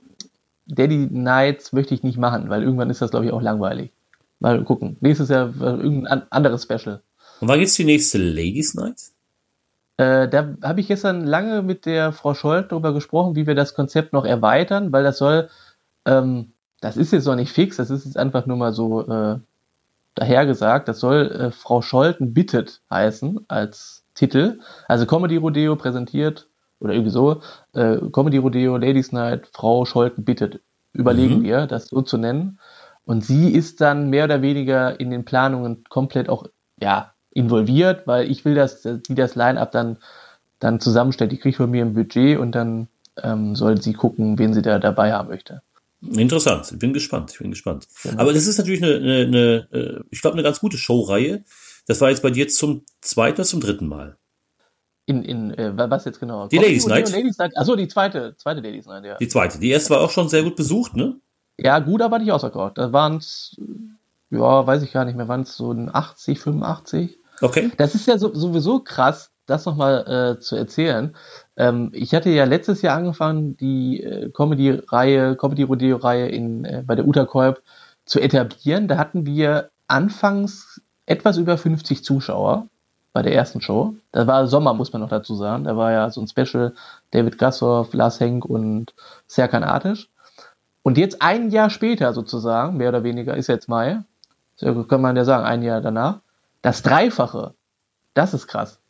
Daddy 0.66 1.10
Nights 1.12 1.74
möchte 1.74 1.94
ich 1.94 2.04
nicht 2.04 2.18
machen, 2.18 2.50
weil 2.50 2.64
irgendwann 2.64 2.90
ist 2.90 3.02
das, 3.02 3.12
glaube 3.12 3.26
ich, 3.26 3.34
auch 3.34 3.42
langweilig. 3.42 3.92
Mal 4.40 4.64
gucken. 4.64 4.98
Nächstes 5.02 5.30
Jahr 5.30 5.50
äh, 5.60 5.66
irgendein 5.66 6.08
an- 6.08 6.28
anderes 6.30 6.64
Special. 6.64 7.02
Und 7.42 7.48
wann 7.48 7.60
geht's 7.60 7.76
die 7.76 7.84
nächste 7.84 8.18
Ladies 8.18 8.74
Night? 8.76 9.02
Äh, 9.98 10.28
da 10.28 10.56
habe 10.64 10.80
ich 10.80 10.88
gestern 10.88 11.26
lange 11.26 11.62
mit 11.62 11.86
der 11.86 12.14
Frau 12.14 12.34
Scholt 12.34 12.72
darüber 12.72 12.94
gesprochen, 12.94 13.36
wie 13.36 13.46
wir 13.46 13.56
das 13.56 13.76
Konzept 13.76 14.12
noch 14.12 14.26
erweitern, 14.26 14.92
weil 14.92 15.04
das 15.04 15.18
soll, 15.18 15.50
ähm, 16.06 16.54
das 16.82 16.98
ist 16.98 17.14
jetzt 17.14 17.26
noch 17.26 17.36
nicht 17.36 17.52
fix, 17.52 17.78
das 17.78 17.90
ist 17.90 18.06
jetzt 18.06 18.18
einfach 18.18 18.46
nur 18.46 18.58
mal 18.58 18.74
so 18.74 19.08
äh, 19.08 19.40
dahergesagt, 20.16 20.88
das 20.88 21.00
soll 21.00 21.32
äh, 21.32 21.52
Frau 21.52 21.82
Scholten 21.82 22.34
bittet 22.34 22.82
heißen 22.90 23.46
als 23.48 24.04
Titel. 24.14 24.60
Also 24.88 25.06
Comedy 25.06 25.38
Rodeo 25.38 25.76
präsentiert 25.76 26.48
oder 26.80 26.94
irgendwie 26.94 27.12
so, 27.12 27.42
äh, 27.74 27.98
Comedy 28.12 28.38
Rodeo, 28.38 28.78
Ladies 28.78 29.12
Night, 29.12 29.48
Frau 29.54 29.86
Scholten 29.86 30.24
bittet. 30.26 30.62
Überlegen 30.94 31.40
Mhm. 31.40 31.44
wir, 31.44 31.68
das 31.68 31.88
so 31.88 32.02
zu 32.02 32.18
nennen. 32.18 32.60
Und 33.06 33.24
sie 33.26 33.50
ist 33.52 33.82
dann 33.82 34.10
mehr 34.10 34.26
oder 34.26 34.42
weniger 34.42 35.00
in 35.00 35.10
den 35.10 35.26
Planungen 35.26 35.84
komplett 35.90 36.30
auch, 36.30 36.46
ja, 36.80 37.14
involviert, 37.32 38.06
weil 38.06 38.30
ich 38.30 38.46
will, 38.46 38.54
dass 38.56 38.82
die 38.84 39.16
das 39.16 39.36
Line-Up 39.36 39.72
dann, 39.72 39.98
dann 40.60 40.80
zusammenstellt. 40.80 41.32
Die 41.32 41.38
kriegt 41.40 41.58
von 41.58 41.72
mir 41.72 41.84
ein 41.84 41.96
Budget 41.96 42.38
und 42.38 42.54
dann 42.54 42.88
ähm, 43.22 43.56
soll 43.56 43.82
sie 43.82 43.94
gucken, 43.94 44.38
wen 44.38 44.54
sie 44.54 44.62
da 44.62 44.78
dabei 44.80 45.14
haben 45.14 45.30
möchte. 45.30 45.62
Interessant, 46.12 46.72
ich 46.72 46.80
bin 46.80 46.94
gespannt, 46.94 47.32
ich 47.32 47.40
bin 47.40 47.52
gespannt. 47.52 47.88
Genau. 48.04 48.22
Aber 48.22 48.34
das 48.34 48.48
ist 48.48 48.58
natürlich 48.58 48.84
eine, 48.84 48.96
eine, 48.96 49.16
eine 49.26 49.68
äh, 49.72 50.00
ich 50.12 50.22
glaube, 50.22 50.34
eine 50.36 50.44
ganz 50.44 50.60
gute 50.60 50.78
Showreihe. 50.78 51.44
Das 51.88 52.02
war 52.02 52.10
jetzt 52.10 52.22
bei 52.24 52.30
dir 52.30 52.48
zum 52.48 52.84
zweiten 53.02 53.36
oder 53.36 53.46
zum 53.46 53.62
dritten 53.62 53.88
Mal. 53.88 54.18
In, 55.06 55.24
in 55.24 55.52
äh, 55.58 55.78
wa- 55.78 55.90
was 55.90 56.06
jetzt 56.06 56.20
genau? 56.20 56.48
Die 56.48 56.58
Ladies 56.58 56.84
Rodeo, 56.86 56.96
Night. 56.96 57.12
Ladies 57.12 57.38
Night. 57.38 57.58
Achso, 57.58 57.76
die 57.76 57.88
zweite, 57.88 58.36
zweite 58.38 58.62
Ladies 58.62 58.86
Night, 58.86 59.04
ja. 59.06 59.18
Die 59.18 59.28
zweite. 59.28 59.60
Die 59.60 59.70
erste 59.70 59.90
war 59.92 60.02
auch 60.02 60.12
schon 60.12 60.30
sehr 60.30 60.44
gut 60.44 60.56
besucht, 60.56 60.96
ne? 60.96 61.18
Ja, 61.58 61.80
gut, 61.80 62.02
aber 62.02 62.20
nicht 62.20 62.32
ausverkauft. 62.32 62.78
Da 62.78 62.94
waren 62.94 63.18
es, 63.18 63.56
ja, 64.30 64.66
weiß 64.66 64.82
ich 64.84 64.94
gar 64.94 65.06
nicht 65.06 65.16
mehr, 65.16 65.28
waren 65.28 65.42
es 65.42 65.56
so 65.58 65.72
ein 65.72 65.94
80, 65.94 66.40
85. 66.40 67.18
Okay. 67.42 67.72
Das 67.78 67.96
ist 67.96 68.08
ja 68.08 68.18
so, 68.18 68.34
sowieso 68.34 68.80
krass, 68.80 69.30
das 69.54 69.66
nochmal 69.66 70.36
äh, 70.38 70.40
zu 70.40 70.56
erzählen. 70.56 71.16
Ähm, 71.56 71.92
ich 71.94 72.14
hatte 72.14 72.30
ja 72.30 72.46
letztes 72.46 72.82
Jahr 72.82 72.98
angefangen, 72.98 73.56
die 73.58 74.02
äh, 74.04 74.30
Comedy-Reihe, 74.32 75.36
Comedy-Rodeo-Reihe 75.36 76.28
in, 76.28 76.66
äh, 76.66 76.84
bei 76.86 76.96
der 76.96 77.08
Uta 77.08 77.26
Kolb 77.26 77.62
zu 78.06 78.20
etablieren. 78.20 78.88
Da 78.88 78.98
hatten 78.98 79.26
wir 79.26 79.70
anfangs 79.88 80.82
etwas 81.06 81.38
über 81.38 81.58
50 81.58 82.04
Zuschauer 82.04 82.68
bei 83.14 83.22
der 83.22 83.36
ersten 83.36 83.62
Show. 83.62 83.96
Da 84.12 84.26
war 84.26 84.48
Sommer, 84.48 84.74
muss 84.74 84.92
man 84.92 85.02
noch 85.02 85.10
dazu 85.10 85.36
sagen. 85.36 85.66
Da 85.66 85.78
war 85.78 85.92
ja 85.92 86.10
so 86.10 86.20
ein 86.20 86.28
Special 86.28 86.74
David 87.12 87.38
Gassoff, 87.38 87.94
Lars 87.94 88.20
Henk 88.20 88.44
und 88.46 88.94
Serkan 89.28 89.64
Artisch. 89.64 90.10
Und 90.82 90.98
jetzt 90.98 91.22
ein 91.22 91.52
Jahr 91.52 91.70
später 91.70 92.14
sozusagen, 92.14 92.78
mehr 92.78 92.90
oder 92.90 93.04
weniger, 93.04 93.38
ist 93.38 93.48
jetzt 93.48 93.70
Mai, 93.70 94.04
so 94.56 94.84
kann 94.84 95.02
man 95.02 95.16
ja 95.16 95.24
sagen, 95.24 95.46
ein 95.46 95.62
Jahr 95.62 95.80
danach. 95.80 96.20
Das 96.62 96.82
Dreifache. 96.82 97.54
Das 98.14 98.34
ist 98.34 98.48
krass. 98.48 98.83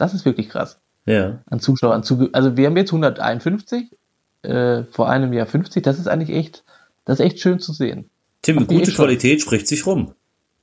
Das 0.00 0.14
ist 0.14 0.24
wirklich 0.24 0.48
krass. 0.48 0.80
Ja. 1.04 1.42
An 1.46 1.60
Zuschauern. 1.60 2.02
Also 2.32 2.56
wir 2.56 2.66
haben 2.66 2.76
jetzt 2.76 2.90
151, 2.90 3.90
äh, 4.42 4.84
vor 4.84 5.10
einem 5.10 5.32
Jahr 5.32 5.46
50. 5.46 5.82
Das 5.82 5.98
ist 5.98 6.08
eigentlich 6.08 6.36
echt, 6.36 6.64
das 7.04 7.20
ist 7.20 7.26
echt 7.26 7.40
schön 7.40 7.60
zu 7.60 7.72
sehen. 7.72 8.08
Tim, 8.42 8.66
gute 8.66 8.92
Qualität 8.92 9.42
spricht 9.42 9.68
sich 9.68 9.84
rum. 9.84 10.14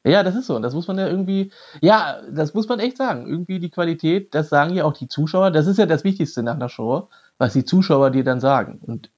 Ja, 0.03 0.23
das 0.23 0.35
ist 0.35 0.47
so. 0.47 0.55
Und 0.55 0.63
das 0.63 0.73
muss 0.73 0.87
man 0.87 0.97
ja 0.97 1.07
irgendwie, 1.07 1.51
ja, 1.81 2.21
das 2.31 2.55
muss 2.55 2.67
man 2.67 2.79
echt 2.79 2.97
sagen. 2.97 3.27
Irgendwie 3.27 3.59
die 3.59 3.69
Qualität, 3.69 4.33
das 4.33 4.49
sagen 4.49 4.73
ja 4.73 4.85
auch 4.85 4.93
die 4.93 5.07
Zuschauer. 5.07 5.51
Das 5.51 5.67
ist 5.67 5.77
ja 5.77 5.85
das 5.85 6.03
Wichtigste 6.03 6.41
nach 6.41 6.55
einer 6.55 6.69
Show, 6.69 7.09
was 7.37 7.53
die 7.53 7.65
Zuschauer 7.65 8.09
dir 8.09 8.23
dann 8.23 8.39
sagen. 8.39 8.79
Und 8.81 9.11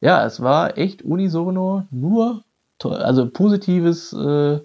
ja, 0.00 0.26
es 0.26 0.40
war 0.40 0.78
echt 0.78 1.02
unisono, 1.02 1.86
nur, 1.92 2.42
toll, 2.78 2.96
also 2.96 3.28
positives, 3.30 4.12
äh, 4.12 4.60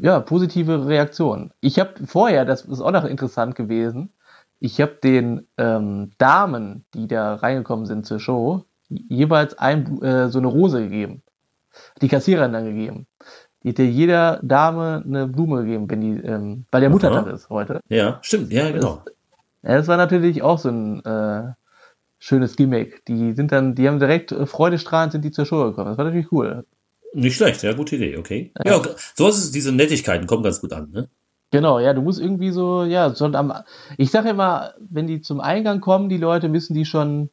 ja, 0.00 0.20
positive 0.20 0.86
Reaktionen. 0.86 1.52
Ich 1.60 1.78
habe 1.78 2.06
vorher, 2.06 2.44
das 2.44 2.62
ist 2.62 2.80
auch 2.80 2.92
noch 2.92 3.04
interessant 3.04 3.54
gewesen, 3.54 4.12
ich 4.60 4.80
habe 4.80 4.98
den 5.02 5.46
ähm, 5.56 6.10
Damen, 6.18 6.84
die 6.94 7.06
da 7.06 7.34
reingekommen 7.34 7.86
sind 7.86 8.06
zur 8.06 8.18
Show, 8.18 8.64
jeweils 8.88 9.56
ein, 9.58 10.02
äh, 10.02 10.28
so 10.28 10.38
eine 10.38 10.48
Rose 10.48 10.80
gegeben. 10.80 11.22
Die 12.02 12.08
Kassiererin 12.08 12.52
dann 12.52 12.64
gegeben. 12.64 13.06
Die 13.62 13.68
hätte 13.68 13.82
jeder 13.82 14.40
Dame 14.42 15.02
eine 15.04 15.28
Blume 15.28 15.62
gegeben, 15.62 15.90
wenn 15.90 16.00
die, 16.00 16.16
ähm, 16.20 16.64
weil 16.70 16.80
der 16.80 16.90
Muttertag 16.90 17.26
ist 17.28 17.50
heute. 17.50 17.80
Ja, 17.88 18.18
stimmt, 18.22 18.52
ja, 18.52 18.70
genau. 18.70 19.02
Das, 19.04 19.14
ja, 19.62 19.76
das 19.76 19.88
war 19.88 19.96
natürlich 19.96 20.42
auch 20.42 20.58
so 20.58 20.70
ein 20.70 21.04
äh, 21.04 21.52
schönes 22.18 22.56
Gimmick. 22.56 23.04
Die 23.06 23.32
sind 23.34 23.52
dann, 23.52 23.74
die 23.74 23.86
haben 23.88 23.98
direkt 23.98 24.32
äh, 24.32 24.46
freudestrahlend 24.46 25.12
sind 25.12 25.24
die 25.24 25.30
zur 25.30 25.44
Show 25.44 25.64
gekommen. 25.64 25.90
Das 25.90 25.98
war 25.98 26.04
natürlich 26.04 26.32
cool. 26.32 26.64
Nicht 27.14 27.36
schlecht, 27.36 27.62
ja, 27.62 27.72
gute 27.72 27.96
Idee, 27.96 28.16
okay. 28.16 28.52
Ja, 28.64 28.76
ja 28.76 28.82
sowas 29.14 29.38
ist, 29.38 29.54
diese 29.54 29.72
Nettigkeiten 29.72 30.26
kommen 30.26 30.42
ganz 30.42 30.60
gut 30.60 30.72
an, 30.72 30.90
ne? 30.90 31.08
Genau, 31.50 31.78
ja, 31.78 31.94
du 31.94 32.02
musst 32.02 32.20
irgendwie 32.20 32.50
so, 32.50 32.84
ja, 32.84 33.10
so 33.10 33.24
am, 33.24 33.54
ich 33.96 34.10
sage 34.10 34.28
immer, 34.28 34.74
wenn 34.78 35.06
die 35.06 35.22
zum 35.22 35.40
Eingang 35.40 35.80
kommen, 35.80 36.10
die 36.10 36.18
Leute 36.18 36.50
müssen 36.50 36.74
die 36.74 36.84
schon 36.84 37.30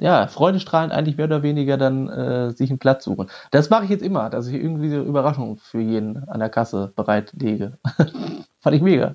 ja, 0.00 0.26
freudestrahlend 0.26 0.92
eigentlich 0.92 1.16
mehr 1.16 1.26
oder 1.26 1.42
weniger 1.42 1.76
dann 1.76 2.08
äh, 2.08 2.50
sich 2.52 2.70
einen 2.70 2.78
Platz 2.78 3.04
suchen. 3.04 3.30
Das 3.50 3.70
mache 3.70 3.84
ich 3.84 3.90
jetzt 3.90 4.02
immer, 4.02 4.30
dass 4.30 4.46
ich 4.46 4.54
irgendwie 4.54 4.88
so 4.88 5.02
Überraschungen 5.02 5.58
für 5.58 5.80
jeden 5.80 6.28
an 6.28 6.40
der 6.40 6.48
Kasse 6.48 6.92
bereitlege. 6.96 7.78
Fand 8.60 8.76
ich 8.76 8.82
mega. 8.82 9.14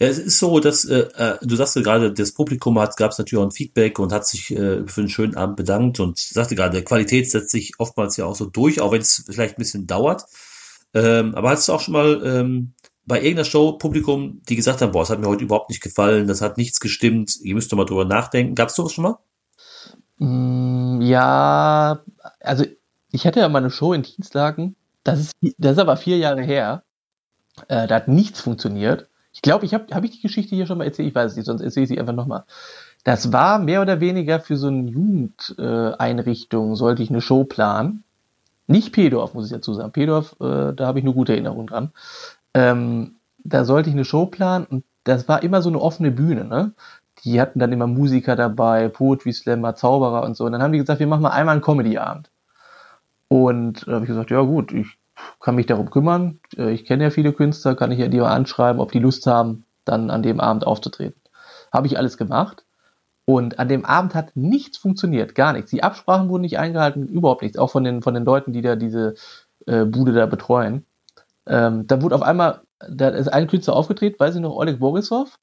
Ja, 0.00 0.06
es 0.06 0.18
ist 0.18 0.38
so, 0.38 0.60
dass 0.60 0.84
äh, 0.84 1.08
äh 1.16 1.38
du 1.42 1.56
sagst 1.56 1.74
gerade, 1.74 2.12
das 2.12 2.32
Publikum 2.32 2.78
hat, 2.78 2.96
gab 2.96 3.10
es 3.10 3.18
natürlich 3.18 3.42
auch 3.42 3.48
ein 3.48 3.52
Feedback 3.52 3.98
und 3.98 4.12
hat 4.12 4.26
sich 4.26 4.50
äh, 4.52 4.86
für 4.86 5.00
einen 5.00 5.10
schönen 5.10 5.36
Abend 5.36 5.56
bedankt 5.56 5.98
und 6.00 6.18
sagte 6.18 6.54
gerade, 6.54 6.82
Qualität 6.84 7.30
setzt 7.30 7.50
sich 7.50 7.72
oftmals 7.78 8.16
ja 8.16 8.24
auch 8.26 8.36
so 8.36 8.46
durch, 8.46 8.80
auch 8.80 8.92
wenn 8.92 9.00
es 9.00 9.24
vielleicht 9.28 9.56
ein 9.56 9.58
bisschen 9.58 9.86
dauert. 9.86 10.24
Ähm, 10.94 11.34
aber 11.34 11.50
hast 11.50 11.68
du 11.68 11.72
auch 11.72 11.80
schon 11.80 11.92
mal 11.94 12.22
ähm, 12.24 12.74
bei 13.08 13.16
irgendeiner 13.16 13.44
Show 13.44 13.72
Publikum, 13.72 14.42
die 14.48 14.56
gesagt 14.56 14.82
haben, 14.82 14.92
boah, 14.92 15.00
das 15.00 15.10
hat 15.10 15.18
mir 15.18 15.28
heute 15.28 15.44
überhaupt 15.44 15.70
nicht 15.70 15.82
gefallen, 15.82 16.28
das 16.28 16.42
hat 16.42 16.58
nichts 16.58 16.78
gestimmt, 16.78 17.36
ihr 17.42 17.54
müsst 17.54 17.72
doch 17.72 17.76
mal 17.76 17.84
drüber 17.84 18.04
nachdenken. 18.04 18.54
Gab 18.54 18.68
es 18.68 18.74
sowas 18.74 18.92
schon 18.92 19.04
mal? 19.04 19.18
Mm, 20.18 21.00
ja, 21.00 22.04
also 22.40 22.64
ich 23.10 23.26
hatte 23.26 23.40
ja 23.40 23.48
mal 23.48 23.58
eine 23.58 23.70
Show 23.70 23.94
in 23.94 24.02
Dienstlagen, 24.02 24.76
das 25.04 25.20
ist, 25.20 25.32
das 25.56 25.72
ist 25.72 25.78
aber 25.78 25.96
vier 25.96 26.18
Jahre 26.18 26.42
her. 26.42 26.84
Äh, 27.68 27.86
da 27.86 27.96
hat 27.96 28.08
nichts 28.08 28.40
funktioniert. 28.40 29.07
Ich 29.38 29.42
glaube, 29.42 29.64
ich 29.64 29.72
habe 29.72 29.94
hab 29.94 30.02
ich 30.02 30.10
die 30.10 30.20
Geschichte 30.20 30.56
hier 30.56 30.66
schon 30.66 30.78
mal 30.78 30.84
erzählt, 30.84 31.08
ich 31.08 31.14
weiß 31.14 31.30
es 31.30 31.36
nicht, 31.36 31.46
sonst 31.46 31.60
erzähle 31.60 31.84
ich 31.84 31.90
sie 31.90 32.00
einfach 32.00 32.12
nochmal. 32.12 32.42
Das 33.04 33.32
war 33.32 33.60
mehr 33.60 33.80
oder 33.80 34.00
weniger 34.00 34.40
für 34.40 34.56
so 34.56 34.66
eine 34.66 34.90
Jugendeinrichtung, 34.90 36.72
äh, 36.72 36.76
sollte 36.76 37.04
ich 37.04 37.10
eine 37.10 37.20
Show 37.20 37.44
planen. 37.44 38.02
Nicht 38.66 38.92
Pedorf, 38.92 39.34
muss 39.34 39.46
ich 39.46 39.52
dazu 39.52 39.74
sagen. 39.74 39.92
Pedorf, 39.92 40.34
äh, 40.40 40.72
da 40.74 40.86
habe 40.88 40.98
ich 40.98 41.04
nur 41.04 41.14
gute 41.14 41.32
Erinnerungen 41.34 41.68
dran. 41.68 41.92
Ähm, 42.52 43.14
da 43.44 43.64
sollte 43.64 43.90
ich 43.90 43.94
eine 43.94 44.04
Show 44.04 44.26
planen 44.26 44.66
und 44.66 44.84
das 45.04 45.28
war 45.28 45.44
immer 45.44 45.62
so 45.62 45.68
eine 45.68 45.80
offene 45.80 46.10
Bühne. 46.10 46.44
Ne? 46.44 46.72
die 47.24 47.40
hatten 47.40 47.58
dann 47.58 47.72
immer 47.72 47.86
Musiker 47.86 48.36
dabei, 48.36 48.88
Poetry 48.88 49.32
Slammer, 49.32 49.74
Zauberer 49.74 50.22
und 50.24 50.36
so. 50.36 50.44
Und 50.44 50.52
dann 50.52 50.62
haben 50.62 50.72
die 50.72 50.78
gesagt, 50.78 51.00
wir 51.00 51.06
machen 51.06 51.22
mal 51.22 51.30
einmal 51.30 51.54
einen 51.54 51.62
Comedy-Abend. 51.62 52.30
Und 53.28 53.86
da 53.86 53.92
habe 53.94 54.04
ich 54.04 54.08
gesagt, 54.08 54.30
ja 54.30 54.40
gut, 54.40 54.72
ich 54.72 54.86
kann 55.40 55.54
mich 55.54 55.66
darum 55.66 55.90
kümmern. 55.90 56.40
Äh, 56.56 56.72
ich 56.72 56.84
kenne 56.84 57.04
ja 57.04 57.10
viele 57.10 57.32
Künstler, 57.32 57.74
kann 57.74 57.92
ich 57.92 57.98
ja 57.98 58.08
die 58.08 58.20
mal 58.20 58.34
anschreiben, 58.34 58.80
ob 58.80 58.92
die 58.92 58.98
Lust 58.98 59.26
haben, 59.26 59.64
dann 59.84 60.10
an 60.10 60.22
dem 60.22 60.40
Abend 60.40 60.66
aufzutreten. 60.66 61.20
Habe 61.72 61.86
ich 61.86 61.98
alles 61.98 62.16
gemacht. 62.16 62.64
Und 63.24 63.58
an 63.58 63.68
dem 63.68 63.84
Abend 63.84 64.14
hat 64.14 64.30
nichts 64.36 64.78
funktioniert, 64.78 65.34
gar 65.34 65.52
nichts. 65.52 65.70
Die 65.70 65.82
Absprachen 65.82 66.30
wurden 66.30 66.42
nicht 66.42 66.58
eingehalten, 66.58 67.06
überhaupt 67.06 67.42
nichts. 67.42 67.58
Auch 67.58 67.70
von 67.70 67.84
den, 67.84 68.00
von 68.00 68.14
den 68.14 68.24
Leuten, 68.24 68.54
die 68.54 68.62
da 68.62 68.74
diese 68.74 69.16
äh, 69.66 69.84
Bude 69.84 70.12
da 70.12 70.24
betreuen. 70.24 70.86
Ähm, 71.46 71.86
da 71.86 72.00
wurde 72.00 72.14
auf 72.14 72.22
einmal, 72.22 72.62
da 72.88 73.08
ist 73.08 73.28
ein 73.28 73.46
Künstler 73.46 73.76
aufgetreten, 73.76 74.18
weiß 74.18 74.34
ich 74.34 74.40
noch, 74.40 74.56
Oleg 74.56 74.78
Borisov. 74.78 75.38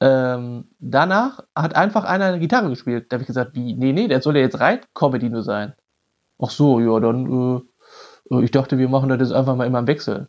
Ähm, 0.00 0.68
danach 0.78 1.40
hat 1.56 1.74
einfach 1.74 2.04
einer 2.04 2.26
eine 2.26 2.38
Gitarre 2.38 2.68
gespielt. 2.68 3.06
Da 3.08 3.16
habe 3.16 3.22
ich 3.22 3.26
gesagt, 3.26 3.54
wie, 3.54 3.74
nee, 3.74 3.92
nee, 3.92 4.06
der 4.06 4.22
soll 4.22 4.36
ja 4.36 4.42
jetzt 4.42 4.60
rein 4.60 4.80
Comedy 4.94 5.28
nur 5.28 5.42
sein. 5.42 5.72
Ach 6.40 6.50
so, 6.50 6.78
ja, 6.78 7.00
dann, 7.00 7.26
äh, 7.26 7.60
ich 8.30 8.50
dachte, 8.50 8.78
wir 8.78 8.88
machen 8.88 9.08
das 9.08 9.18
jetzt 9.20 9.32
einfach 9.32 9.56
mal 9.56 9.66
immer 9.66 9.78
im 9.78 9.86
Wechsel. 9.86 10.28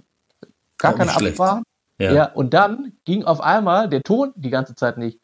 Gar 0.77 0.93
keine 0.93 1.13
Absprachen. 1.13 1.63
Ja. 1.97 2.13
ja, 2.13 2.25
und 2.31 2.53
dann 2.53 2.93
ging 3.03 3.25
auf 3.25 3.41
einmal 3.41 3.89
der 3.89 4.03
Ton 4.03 4.31
die 4.35 4.49
ganze 4.49 4.73
Zeit 4.73 4.97
nicht. 4.97 5.19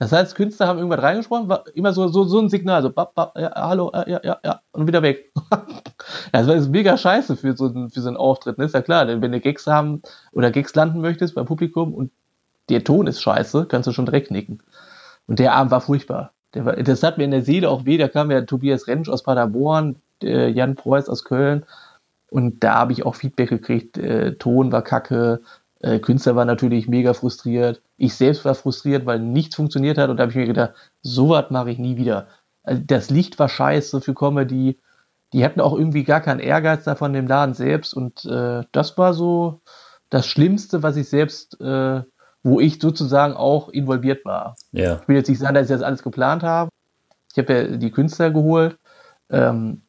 Das 0.00 0.12
heißt, 0.12 0.34
Künstler 0.34 0.68
haben 0.68 0.78
irgendwas 0.78 1.02
reingesprochen, 1.02 1.48
war 1.48 1.64
immer 1.74 1.92
so, 1.92 2.08
so, 2.08 2.24
so 2.24 2.38
ein 2.38 2.48
Signal, 2.48 2.82
so, 2.82 2.90
bap, 2.90 3.14
bap, 3.14 3.36
ja, 3.36 3.52
hallo, 3.54 3.90
ja, 3.94 4.20
ja, 4.22 4.38
ja, 4.42 4.60
und 4.72 4.86
wieder 4.86 5.02
weg. 5.02 5.30
das 6.32 6.46
war 6.46 6.54
jetzt 6.54 6.70
mega 6.70 6.96
scheiße 6.96 7.36
für 7.36 7.54
so, 7.54 7.68
für 7.68 8.00
so 8.00 8.08
einen 8.08 8.16
Auftritt, 8.16 8.56
ne? 8.56 8.64
Ist 8.64 8.74
ja 8.74 8.80
klar, 8.80 9.04
denn 9.04 9.20
wenn 9.20 9.32
du 9.32 9.40
Gags 9.40 9.66
haben 9.66 10.00
oder 10.32 10.50
Gags 10.50 10.74
landen 10.74 11.00
möchtest 11.02 11.34
beim 11.34 11.44
Publikum 11.44 11.92
und 11.92 12.12
der 12.70 12.82
Ton 12.82 13.08
ist 13.08 13.20
scheiße, 13.20 13.66
kannst 13.66 13.88
du 13.88 13.92
schon 13.92 14.06
direkt 14.06 14.30
nicken. 14.30 14.62
Und 15.26 15.38
der 15.38 15.52
Abend 15.52 15.70
war 15.70 15.82
furchtbar. 15.82 16.32
War, 16.54 16.76
das 16.76 17.02
hat 17.02 17.18
mir 17.18 17.24
in 17.24 17.30
der 17.30 17.42
Seele 17.42 17.68
auch 17.68 17.84
weh. 17.84 17.98
Da 17.98 18.08
kam 18.08 18.30
ja 18.30 18.40
Tobias 18.40 18.86
Rentsch 18.86 19.10
aus 19.10 19.22
Paderborn, 19.22 19.96
äh, 20.22 20.48
Jan 20.48 20.76
Preuß 20.76 21.08
aus 21.08 21.24
Köln. 21.24 21.64
Und 22.30 22.62
da 22.64 22.74
habe 22.76 22.92
ich 22.92 23.04
auch 23.04 23.14
Feedback 23.14 23.48
gekriegt. 23.48 23.98
Äh, 23.98 24.36
Ton 24.36 24.72
war 24.72 24.82
kacke. 24.82 25.40
Äh, 25.80 25.98
Künstler 25.98 26.36
war 26.36 26.44
natürlich 26.44 26.88
mega 26.88 27.12
frustriert. 27.12 27.82
Ich 27.96 28.14
selbst 28.14 28.44
war 28.44 28.54
frustriert, 28.54 29.06
weil 29.06 29.18
nichts 29.18 29.56
funktioniert 29.56 29.98
hat. 29.98 30.10
Und 30.10 30.16
da 30.16 30.22
habe 30.22 30.30
ich 30.30 30.36
mir 30.36 30.46
gedacht, 30.46 30.72
sowas 31.02 31.46
mache 31.50 31.70
ich 31.70 31.78
nie 31.78 31.96
wieder. 31.96 32.28
Also 32.62 32.82
das 32.86 33.10
Licht 33.10 33.38
war 33.38 33.48
scheiße 33.48 34.00
für 34.00 34.14
Comedy. 34.14 34.78
Die 35.32 35.44
hatten 35.44 35.60
auch 35.60 35.76
irgendwie 35.76 36.04
gar 36.04 36.20
keinen 36.20 36.40
Ehrgeiz 36.40 36.84
da 36.84 36.94
von 36.94 37.12
dem 37.12 37.26
Laden 37.26 37.54
selbst. 37.54 37.94
Und 37.94 38.24
äh, 38.24 38.62
das 38.72 38.96
war 38.96 39.14
so 39.14 39.60
das 40.08 40.26
Schlimmste, 40.26 40.82
was 40.82 40.96
ich 40.96 41.08
selbst 41.08 41.60
äh, 41.60 42.02
wo 42.42 42.60
ich 42.60 42.80
sozusagen 42.80 43.34
auch 43.34 43.68
involviert 43.68 44.24
war. 44.24 44.56
Ja. 44.72 45.00
Ich 45.02 45.08
will 45.08 45.16
jetzt 45.16 45.28
nicht 45.28 45.38
sagen, 45.38 45.54
dass 45.54 45.64
ich 45.64 45.76
das 45.76 45.82
alles 45.82 46.02
geplant 46.02 46.42
habe. 46.42 46.70
Ich 47.32 47.38
habe 47.38 47.52
ja 47.52 47.76
die 47.76 47.90
Künstler 47.90 48.30
geholt, 48.30 48.78
ähm, 49.30 49.82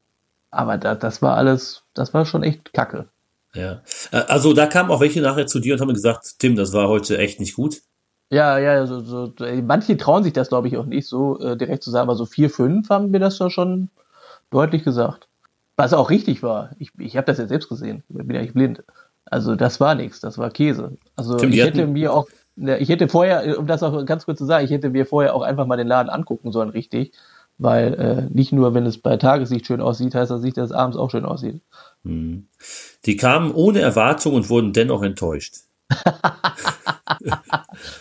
aber 0.51 0.77
da, 0.77 0.95
das 0.95 1.21
war 1.21 1.37
alles, 1.37 1.83
das 1.93 2.13
war 2.13 2.25
schon 2.25 2.43
echt 2.43 2.73
kacke. 2.73 3.07
Ja, 3.53 3.81
äh, 4.11 4.17
also 4.27 4.53
da 4.53 4.67
kamen 4.67 4.91
auch 4.91 5.01
welche 5.01 5.21
nachher 5.21 5.47
zu 5.47 5.59
dir 5.59 5.73
und 5.73 5.81
haben 5.81 5.93
gesagt, 5.93 6.39
Tim, 6.39 6.55
das 6.55 6.73
war 6.73 6.87
heute 6.87 7.17
echt 7.17 7.39
nicht 7.39 7.55
gut. 7.55 7.81
Ja, 8.29 8.57
ja, 8.59 8.85
so, 8.85 9.01
so, 9.01 9.33
manche 9.63 9.97
trauen 9.97 10.23
sich 10.23 10.31
das, 10.31 10.47
glaube 10.47 10.69
ich, 10.69 10.77
auch 10.77 10.85
nicht 10.85 11.07
so 11.07 11.37
äh, 11.39 11.57
direkt 11.57 11.83
zu 11.83 11.91
sagen, 11.91 12.07
aber 12.07 12.15
so 12.15 12.25
vier, 12.25 12.49
fünf 12.49 12.89
haben 12.89 13.11
mir 13.11 13.19
das 13.19 13.39
ja 13.39 13.49
schon 13.49 13.89
deutlich 14.51 14.85
gesagt. 14.85 15.27
Was 15.75 15.93
auch 15.93 16.09
richtig 16.09 16.43
war. 16.43 16.71
Ich, 16.79 16.91
ich 16.97 17.17
habe 17.17 17.25
das 17.25 17.39
ja 17.39 17.47
selbst 17.47 17.67
gesehen. 17.67 18.03
Ich 18.07 18.15
bin 18.15 18.35
ja 18.35 18.41
nicht 18.41 18.53
blind. 18.53 18.83
Also 19.25 19.55
das 19.55 19.79
war 19.79 19.95
nichts, 19.95 20.21
das 20.21 20.37
war 20.37 20.49
Käse. 20.49 20.97
Also 21.15 21.35
Tim, 21.37 21.51
ich 21.51 21.61
hätte 21.61 21.87
mir 21.87 22.13
auch 22.13 22.27
ich 22.57 22.89
hätte 22.89 23.07
vorher, 23.07 23.57
um 23.57 23.65
das 23.65 23.81
auch 23.81 24.05
ganz 24.05 24.25
kurz 24.25 24.37
zu 24.37 24.45
sagen, 24.45 24.65
ich 24.65 24.71
hätte 24.71 24.89
mir 24.89 25.05
vorher 25.05 25.33
auch 25.33 25.41
einfach 25.41 25.65
mal 25.65 25.77
den 25.77 25.87
Laden 25.87 26.09
angucken 26.09 26.51
sollen, 26.51 26.69
richtig. 26.69 27.13
Weil 27.61 27.93
äh, 27.93 28.33
nicht 28.33 28.51
nur, 28.51 28.73
wenn 28.73 28.87
es 28.87 28.97
bei 28.97 29.17
Tageslicht 29.17 29.67
schön 29.67 29.81
aussieht, 29.81 30.15
heißt 30.15 30.31
das 30.31 30.41
nicht, 30.41 30.57
dass 30.57 30.71
es 30.71 30.75
abends 30.75 30.97
auch 30.97 31.11
schön 31.11 31.25
aussieht. 31.25 31.61
Hm. 32.03 32.47
Die 33.05 33.15
kamen 33.15 33.51
ohne 33.51 33.81
Erwartung 33.81 34.33
und 34.33 34.49
wurden 34.49 34.73
dennoch 34.73 35.03
enttäuscht. 35.03 35.57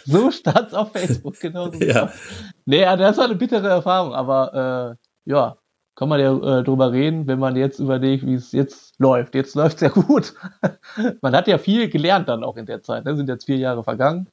so 0.07 0.31
stand 0.31 0.69
es 0.69 0.75
auf 0.75 0.93
Facebook, 0.93 1.39
genau. 1.41 1.71
So 1.71 1.79
ja. 1.79 2.11
Nee, 2.65 2.85
das 2.85 3.19
war 3.19 3.27
eine 3.27 3.35
bittere 3.35 3.69
Erfahrung, 3.69 4.15
aber 4.15 4.97
äh, 5.27 5.31
ja, 5.31 5.59
kann 5.95 6.09
man 6.09 6.21
ja 6.21 6.61
äh, 6.61 6.65
drüber 6.65 6.93
reden, 6.93 7.27
wenn 7.27 7.39
man 7.39 7.55
jetzt 7.55 7.81
überlegt, 7.81 8.25
wie 8.25 8.33
es 8.33 8.53
jetzt 8.53 8.99
läuft. 8.99 9.35
Jetzt 9.35 9.57
läuft 9.57 9.77
es 9.77 9.83
ja 9.83 9.89
gut. 9.89 10.33
man 11.21 11.37
hat 11.37 11.49
ja 11.49 11.59
viel 11.59 11.91
gelernt 11.91 12.31
dann 12.31 12.45
auch 12.45 12.57
in 12.57 12.65
der 12.65 12.83
Zeit. 12.83 13.05
Ne? 13.05 13.15
Sind 13.15 13.29
jetzt 13.29 13.45
vier 13.45 13.59
Jahre 13.59 13.85
vergangen. 13.85 14.27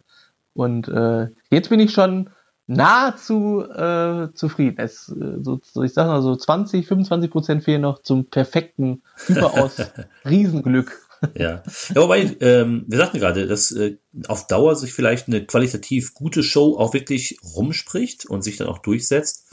Und 0.53 0.87
äh, 0.87 1.27
jetzt 1.51 1.67
bin 1.67 1.81
ich 1.81 1.91
schon 1.91 2.29
nahezu 2.67 3.63
äh, 3.63 4.27
zufrieden. 4.33 4.77
Es, 4.77 5.09
äh, 5.09 5.41
so, 5.41 5.59
so, 5.63 5.83
ich 5.83 5.93
sag 5.93 6.07
mal 6.07 6.21
so 6.21 6.35
20, 6.35 6.85
25 6.85 7.31
Prozent 7.31 7.63
fehlen 7.63 7.81
noch 7.81 8.01
zum 8.01 8.25
perfekten, 8.25 9.01
überaus 9.27 9.77
Riesenglück. 10.25 11.01
ja. 11.33 11.63
ja, 11.95 12.01
wobei, 12.01 12.35
ähm, 12.41 12.85
wir 12.87 12.97
sagten 12.99 13.19
gerade, 13.19 13.47
dass 13.47 13.71
äh, 13.71 13.97
auf 14.27 14.47
Dauer 14.47 14.75
sich 14.75 14.93
vielleicht 14.93 15.27
eine 15.27 15.45
qualitativ 15.45 16.13
gute 16.13 16.43
Show 16.43 16.75
auch 16.77 16.93
wirklich 16.93 17.39
rumspricht 17.55 18.25
und 18.25 18.43
sich 18.43 18.57
dann 18.57 18.67
auch 18.67 18.79
durchsetzt. 18.79 19.45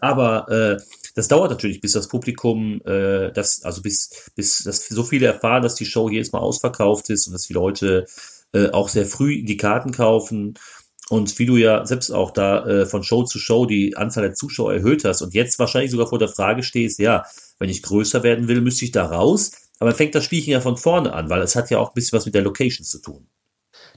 Aber 0.00 0.48
äh, 0.48 0.82
das 1.14 1.28
dauert 1.28 1.50
natürlich, 1.50 1.80
bis 1.80 1.92
das 1.92 2.08
Publikum, 2.08 2.80
äh, 2.86 3.30
das, 3.32 3.62
also 3.62 3.82
bis, 3.82 4.30
bis 4.34 4.64
das 4.64 4.88
so 4.88 5.04
viele 5.04 5.26
erfahren, 5.26 5.62
dass 5.62 5.76
die 5.76 5.86
Show 5.86 6.08
jedes 6.08 6.32
Mal 6.32 6.40
ausverkauft 6.40 7.10
ist 7.10 7.26
und 7.28 7.34
dass 7.34 7.46
die 7.46 7.52
Leute 7.52 8.06
äh, 8.52 8.70
auch 8.70 8.88
sehr 8.88 9.06
früh 9.06 9.44
die 9.44 9.56
Karten 9.56 9.92
kaufen. 9.92 10.54
Und 11.10 11.38
wie 11.38 11.46
du 11.46 11.56
ja 11.56 11.84
selbst 11.84 12.10
auch 12.10 12.30
da 12.30 12.64
äh, 12.66 12.86
von 12.86 13.02
Show 13.02 13.24
zu 13.24 13.38
Show 13.38 13.66
die 13.66 13.96
Anzahl 13.96 14.24
der 14.24 14.34
Zuschauer 14.34 14.74
erhöht 14.74 15.04
hast 15.04 15.20
und 15.20 15.34
jetzt 15.34 15.58
wahrscheinlich 15.58 15.90
sogar 15.90 16.06
vor 16.06 16.18
der 16.18 16.28
Frage 16.28 16.62
stehst, 16.62 16.98
ja, 16.98 17.24
wenn 17.58 17.68
ich 17.68 17.82
größer 17.82 18.22
werden 18.22 18.48
will, 18.48 18.60
müsste 18.60 18.84
ich 18.84 18.92
da 18.92 19.04
raus. 19.04 19.52
Aber 19.80 19.92
fängt 19.92 20.14
das 20.14 20.24
Spielchen 20.24 20.52
ja 20.52 20.60
von 20.60 20.76
vorne 20.76 21.12
an, 21.12 21.28
weil 21.28 21.42
es 21.42 21.56
hat 21.56 21.70
ja 21.70 21.78
auch 21.78 21.90
ein 21.90 21.94
bisschen 21.94 22.16
was 22.16 22.24
mit 22.24 22.34
der 22.34 22.42
Location 22.42 22.86
zu 22.86 23.00
tun. 23.00 23.26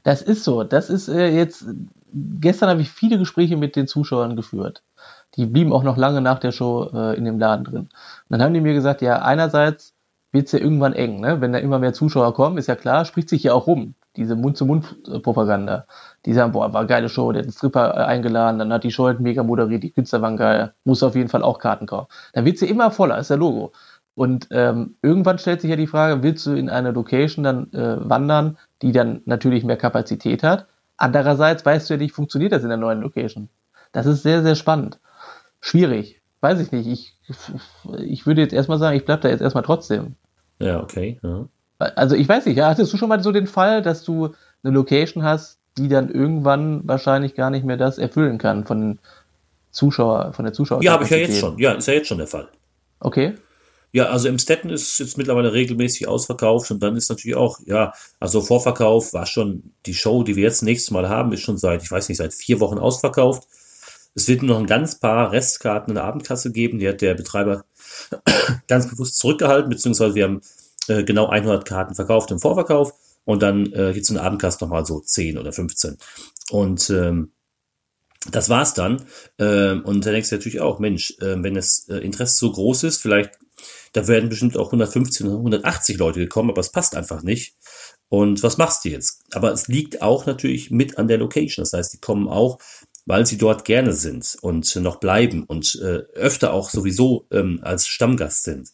Das 0.04 0.22
ist 0.22 0.44
so. 0.44 0.64
Das 0.64 0.90
ist 0.90 1.08
äh, 1.08 1.30
jetzt. 1.30 1.66
Gestern 2.14 2.70
habe 2.70 2.82
ich 2.82 2.90
viele 2.90 3.18
Gespräche 3.18 3.58
mit 3.58 3.76
den 3.76 3.88
Zuschauern 3.88 4.36
geführt. 4.36 4.84
Die 5.36 5.46
blieben 5.46 5.74
auch 5.74 5.84
noch 5.84 5.98
lange 5.98 6.22
nach 6.22 6.40
der 6.40 6.52
Show 6.52 6.90
äh, 6.94 7.18
in 7.18 7.26
dem 7.26 7.40
Laden 7.40 7.66
drin. 7.66 7.82
Und 7.82 7.90
dann 8.30 8.42
haben 8.42 8.54
die 8.54 8.62
mir 8.62 8.74
gesagt, 8.74 9.02
ja, 9.02 9.22
einerseits 9.22 9.94
wird 10.32 10.48
es 10.48 10.54
ja 10.54 10.60
irgendwann 10.60 10.94
eng, 10.94 11.20
ne? 11.20 11.42
Wenn 11.42 11.54
da 11.54 11.60
immer 11.60 11.80
mehr 11.80 11.94
Zuschauer 11.94 12.34
kommen, 12.34 12.58
ist 12.58 12.68
ja 12.68 12.76
klar, 12.76 13.06
spricht 13.06 13.30
sich 13.30 13.44
ja 13.44 13.54
auch 13.54 13.68
rum. 13.68 13.96
Diese 14.18 14.36
Mund-zu-Mund-Propaganda. 14.36 15.86
Die 16.26 16.34
sagen, 16.34 16.52
boah, 16.52 16.74
war 16.74 16.86
geile 16.86 17.08
Show, 17.08 17.32
der 17.32 17.42
hat 17.42 17.46
einen 17.46 17.54
Stripper 17.54 17.96
äh, 17.96 18.04
eingeladen, 18.04 18.60
dann 18.60 18.74
hat 18.74 18.84
die 18.84 18.92
Show 18.92 19.06
halt 19.06 19.20
mega 19.20 19.44
moderiert, 19.44 19.84
die 19.84 19.92
Künstler 19.92 20.22
waren 20.22 20.36
geil, 20.36 20.74
muss 20.84 21.04
auf 21.04 21.16
jeden 21.16 21.30
Fall 21.30 21.44
auch 21.44 21.60
Karten 21.60 21.86
kaufen. 21.86 22.08
Dann 22.34 22.44
wird 22.46 22.58
sie 22.58 22.70
immer 22.70 22.92
voller, 22.92 23.18
ist 23.20 23.30
der 23.30 23.38
Logo. 23.38 23.72
Und 24.16 24.48
ähm, 24.50 24.96
irgendwann 25.04 25.38
stellt 25.38 25.62
sich 25.62 25.70
ja 25.70 25.76
die 25.76 25.86
Frage, 25.86 26.24
willst 26.24 26.46
du 26.48 26.54
in 26.54 26.70
eine 26.70 26.92
Location 26.92 27.44
dann 27.44 27.72
äh, 27.72 28.10
wandern, 28.10 28.58
die 28.82 28.92
dann 28.92 29.22
natürlich 29.26 29.64
mehr 29.64 29.78
Kapazität 29.78 30.42
hat? 30.42 30.66
Andererseits 30.98 31.64
weißt 31.64 31.88
du 31.88 31.94
ja 31.94 32.00
nicht, 32.00 32.16
funktioniert 32.16 32.52
das 32.52 32.64
in 32.64 32.70
der 32.70 32.80
neuen 32.80 33.02
Location? 33.02 33.50
Das 33.92 34.08
ist 34.08 34.24
sehr, 34.24 34.42
sehr 34.42 34.56
spannend. 34.56 35.00
Schwierig. 35.62 36.22
Weiß 36.42 36.60
ich 36.60 36.72
nicht. 36.72 36.88
Ich, 36.88 37.16
ich 38.00 38.26
würde 38.26 38.42
jetzt 38.42 38.54
erstmal 38.54 38.80
sagen, 38.80 38.98
ich 38.98 39.06
bleibe 39.06 39.22
da 39.22 39.30
jetzt 39.30 39.42
erstmal 39.42 39.64
trotzdem. 39.64 40.16
Ja, 40.60 40.82
okay. 40.82 41.20
Ja. 41.22 41.48
Also 41.80 42.16
ich 42.16 42.28
weiß 42.28 42.46
nicht, 42.46 42.58
ja, 42.58 42.70
hattest 42.70 42.92
du 42.92 42.98
schon 42.98 43.10
mal 43.10 43.22
so 43.22 43.32
den 43.32 43.48
Fall, 43.48 43.82
dass 43.82 44.04
du 44.04 44.34
eine 44.64 44.74
Location 44.74 45.24
hast, 45.24 45.60
die 45.78 45.88
dann 45.88 46.10
irgendwann 46.10 46.88
wahrscheinlich 46.88 47.36
gar 47.36 47.50
nicht 47.50 47.66
mehr 47.66 47.78
das 47.78 47.98
erfüllen 47.98 48.38
kann 48.38 48.66
von 48.66 48.82
den 48.82 49.00
Zuschauer, 49.72 50.34
von 50.34 50.46
der 50.46 50.54
Zuschauer? 50.54 50.82
Ja, 50.84 50.94
habe 50.94 51.04
ich 51.04 51.10
ja 51.12 51.18
jetzt 51.18 51.40
schon. 51.40 51.58
Ja, 51.60 51.74
ist 51.74 51.88
ja 51.88 51.94
jetzt 51.94 52.08
schon 52.08 52.18
der 52.18 52.28
Fall. 52.28 52.48
Okay. 53.00 53.36
Ja, 53.94 54.10
also 54.10 54.28
im 54.28 54.38
Stetten 54.38 54.70
ist 54.70 55.00
jetzt 55.00 55.18
mittlerweile 55.18 55.54
regelmäßig 55.54 56.08
ausverkauft 56.08 56.72
und 56.72 56.84
dann 56.84 56.98
ist 56.98 57.10
natürlich 57.10 57.38
auch, 57.38 57.60
ja, 57.66 57.94
also 58.20 58.42
Vorverkauf 58.42 59.14
war 59.14 59.26
schon 59.26 59.72
die 59.86 59.94
Show, 59.94 60.24
die 60.24 60.36
wir 60.36 60.44
jetzt 60.44 60.62
nächstes 60.62 60.92
Mal 60.92 61.08
haben, 61.08 61.32
ist 61.32 61.42
schon 61.42 61.58
seit, 61.58 61.84
ich 61.84 61.92
weiß 61.92 62.10
nicht, 62.10 62.18
seit 62.18 62.34
vier 62.34 62.60
Wochen 62.60 62.80
ausverkauft. 62.80 63.48
Es 64.14 64.28
wird 64.28 64.42
nur 64.42 64.56
noch 64.56 64.60
ein 64.60 64.68
ganz 64.68 65.00
paar 65.00 65.32
Restkarten 65.32 65.92
in 65.92 65.96
der 65.96 66.04
Abendkasse 66.04 66.52
geben, 66.52 66.80
die 66.80 66.90
hat 66.90 67.02
der 67.02 67.14
Betreiber 67.14 67.64
ganz 68.68 68.90
bewusst 68.90 69.20
zurückgehalten, 69.20 69.70
beziehungsweise 69.70 70.16
wir 70.16 70.26
haben 70.26 70.42
äh, 70.88 71.04
genau 71.04 71.28
100 71.28 71.66
Karten 71.66 71.96
verkauft 71.96 72.32
im 72.32 72.40
Vorverkauf 72.40 72.94
und 73.26 73.42
dann 73.42 73.72
äh, 73.74 73.92
jetzt 73.92 74.10
in 74.10 74.16
der 74.16 74.24
Abendkasse 74.24 74.64
nochmal 74.64 74.86
so 74.86 75.00
10 75.00 75.38
oder 75.38 75.52
15. 75.52 75.98
Und 76.52 76.90
ähm, 76.90 77.32
das 78.32 78.50
war's 78.50 78.74
dann. 78.74 79.06
Ähm, 79.40 79.84
und 79.86 80.06
da 80.06 80.12
denkst 80.12 80.30
du 80.30 80.36
natürlich 80.36 80.62
auch, 80.62 80.80
Mensch, 80.80 81.12
äh, 81.20 81.42
wenn 81.42 81.54
das 81.54 81.88
äh, 81.90 81.98
Interesse 81.98 82.38
so 82.38 82.52
groß 82.52 82.84
ist, 82.84 83.02
vielleicht 83.02 83.32
da 83.94 84.08
werden 84.08 84.30
bestimmt 84.30 84.58
auch 84.58 84.68
150 84.68 85.26
oder 85.26 85.38
180 85.38 85.98
Leute 85.98 86.20
gekommen, 86.20 86.50
aber 86.50 86.62
es 86.62 86.72
passt 86.72 86.96
einfach 86.96 87.24
nicht. 87.24 87.56
Und 88.10 88.44
was 88.44 88.58
machst 88.58 88.86
du 88.86 88.90
jetzt? 88.90 89.24
Aber 89.34 89.52
es 89.52 89.68
liegt 89.68 90.02
auch 90.02 90.26
natürlich 90.26 90.72
mit 90.72 90.98
an 90.98 91.08
der 91.08 91.18
Location. 91.18 91.64
Das 91.64 91.74
heißt, 91.74 91.94
die 91.94 92.00
kommen 92.00 92.28
auch, 92.28 92.60
weil 93.06 93.26
sie 93.26 93.38
dort 93.38 93.66
gerne 93.66 93.94
sind 93.94 94.38
und 94.42 94.76
noch 94.78 94.98
bleiben 94.98 95.44
und 95.44 95.80
äh, 95.82 96.04
öfter 96.14 96.54
auch 96.54 96.70
sowieso 96.70 97.26
ähm, 97.32 97.60
als 97.64 97.88
Stammgast 97.88 98.44
sind. 98.44 98.70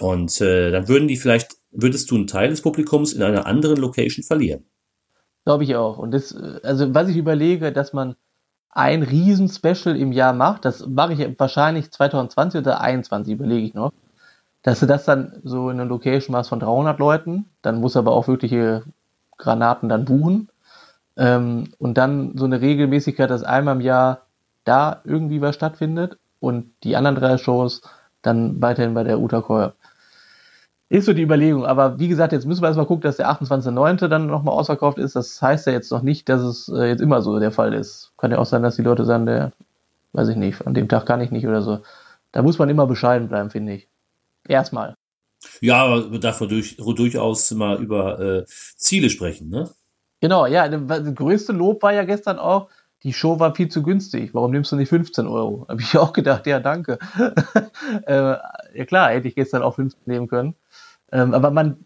Und 0.00 0.40
äh, 0.40 0.70
dann 0.70 0.88
würden 0.88 1.08
die 1.08 1.16
vielleicht, 1.16 1.56
würdest 1.70 2.10
du 2.10 2.16
einen 2.16 2.26
Teil 2.26 2.50
des 2.50 2.62
Publikums 2.62 3.12
in 3.12 3.22
einer 3.22 3.46
anderen 3.46 3.78
Location 3.78 4.24
verlieren. 4.24 4.64
Glaube 5.44 5.64
ich 5.64 5.76
auch. 5.76 5.98
Und 5.98 6.12
das, 6.12 6.34
also 6.62 6.94
was 6.94 7.08
ich 7.08 7.16
überlege, 7.16 7.72
dass 7.72 7.92
man 7.92 8.16
ein 8.70 9.02
Riesen-Special 9.02 9.96
im 9.96 10.12
Jahr 10.12 10.34
macht, 10.34 10.64
das 10.64 10.86
mache 10.86 11.14
ich 11.14 11.38
wahrscheinlich 11.38 11.90
2020 11.90 12.60
oder 12.60 12.76
2021, 12.76 13.32
überlege 13.34 13.66
ich 13.66 13.74
noch 13.74 13.92
dass 14.66 14.80
du 14.80 14.86
das 14.86 15.04
dann 15.04 15.40
so 15.44 15.70
in 15.70 15.78
einer 15.78 15.88
Location 15.88 16.32
machst 16.32 16.48
von 16.48 16.58
300 16.58 16.98
Leuten, 16.98 17.44
dann 17.62 17.80
muss 17.80 17.96
aber 17.96 18.10
auch 18.10 18.26
wirkliche 18.26 18.82
Granaten 19.38 19.88
dann 19.88 20.04
buchen. 20.04 20.48
Ähm, 21.16 21.68
und 21.78 21.96
dann 21.96 22.36
so 22.36 22.46
eine 22.46 22.60
Regelmäßigkeit, 22.60 23.30
dass 23.30 23.44
einmal 23.44 23.76
im 23.76 23.80
Jahr 23.80 24.22
da 24.64 25.02
irgendwie 25.04 25.40
was 25.40 25.54
stattfindet 25.54 26.18
und 26.40 26.72
die 26.82 26.96
anderen 26.96 27.14
drei 27.14 27.38
Shows 27.38 27.82
dann 28.22 28.60
weiterhin 28.60 28.94
bei 28.94 29.04
der 29.04 29.20
Utakoi. 29.20 29.70
Ist 30.88 31.06
so 31.06 31.12
die 31.12 31.22
Überlegung. 31.22 31.66
Aber 31.66 31.98
wie 31.98 32.08
gesagt, 32.08 32.32
jetzt 32.32 32.46
müssen 32.46 32.62
wir 32.62 32.68
erstmal 32.68 32.86
gucken, 32.86 33.02
dass 33.02 33.16
der 33.16 33.30
28.09. 33.30 34.06
dann 34.08 34.26
nochmal 34.26 34.54
ausverkauft 34.54 34.98
ist. 34.98 35.16
Das 35.16 35.42
heißt 35.42 35.66
ja 35.66 35.72
jetzt 35.72 35.90
noch 35.90 36.02
nicht, 36.02 36.28
dass 36.28 36.42
es 36.42 36.68
äh, 36.68 36.86
jetzt 36.86 37.00
immer 37.00 37.22
so 37.22 37.38
der 37.40 37.50
Fall 37.50 37.74
ist. 37.74 38.12
Kann 38.16 38.30
ja 38.30 38.38
auch 38.38 38.46
sein, 38.46 38.62
dass 38.62 38.76
die 38.76 38.82
Leute 38.82 39.04
sagen, 39.04 39.26
der, 39.26 39.52
weiß 40.12 40.28
ich 40.28 40.36
nicht, 40.36 40.64
an 40.66 40.74
dem 40.74 40.88
Tag 40.88 41.06
kann 41.06 41.20
ich 41.20 41.32
nicht 41.32 41.46
oder 41.46 41.62
so. 41.62 41.80
Da 42.30 42.42
muss 42.42 42.58
man 42.58 42.68
immer 42.68 42.86
bescheiden 42.86 43.28
bleiben, 43.28 43.50
finde 43.50 43.74
ich. 43.74 43.88
Erstmal. 44.46 44.94
Ja, 45.60 45.84
aber 45.84 46.08
man 46.08 46.20
darf 46.20 46.38
durch, 46.38 46.76
durchaus 46.76 47.50
mal 47.50 47.82
über 47.82 48.20
äh, 48.20 48.44
Ziele 48.46 49.10
sprechen, 49.10 49.48
ne? 49.48 49.70
Genau, 50.20 50.46
ja, 50.46 50.68
das 50.68 51.14
größte 51.14 51.52
Lob 51.52 51.82
war 51.82 51.92
ja 51.92 52.04
gestern 52.04 52.38
auch, 52.38 52.68
die 53.06 53.12
Show 53.12 53.38
war 53.38 53.54
viel 53.54 53.68
zu 53.68 53.84
günstig. 53.84 54.34
Warum 54.34 54.50
nimmst 54.50 54.72
du 54.72 54.76
nicht 54.76 54.88
15 54.88 55.28
Euro? 55.28 55.64
Habe 55.68 55.80
ich 55.80 55.96
auch 55.96 56.12
gedacht, 56.12 56.46
ja, 56.46 56.58
danke. 56.58 56.98
äh, 58.06 58.34
ja 58.74 58.84
klar, 58.84 59.10
hätte 59.10 59.28
ich 59.28 59.36
gestern 59.36 59.62
auch 59.62 59.76
15 59.76 60.00
nehmen 60.06 60.26
können. 60.26 60.56
Ähm, 61.12 61.32
aber 61.32 61.52
man, 61.52 61.76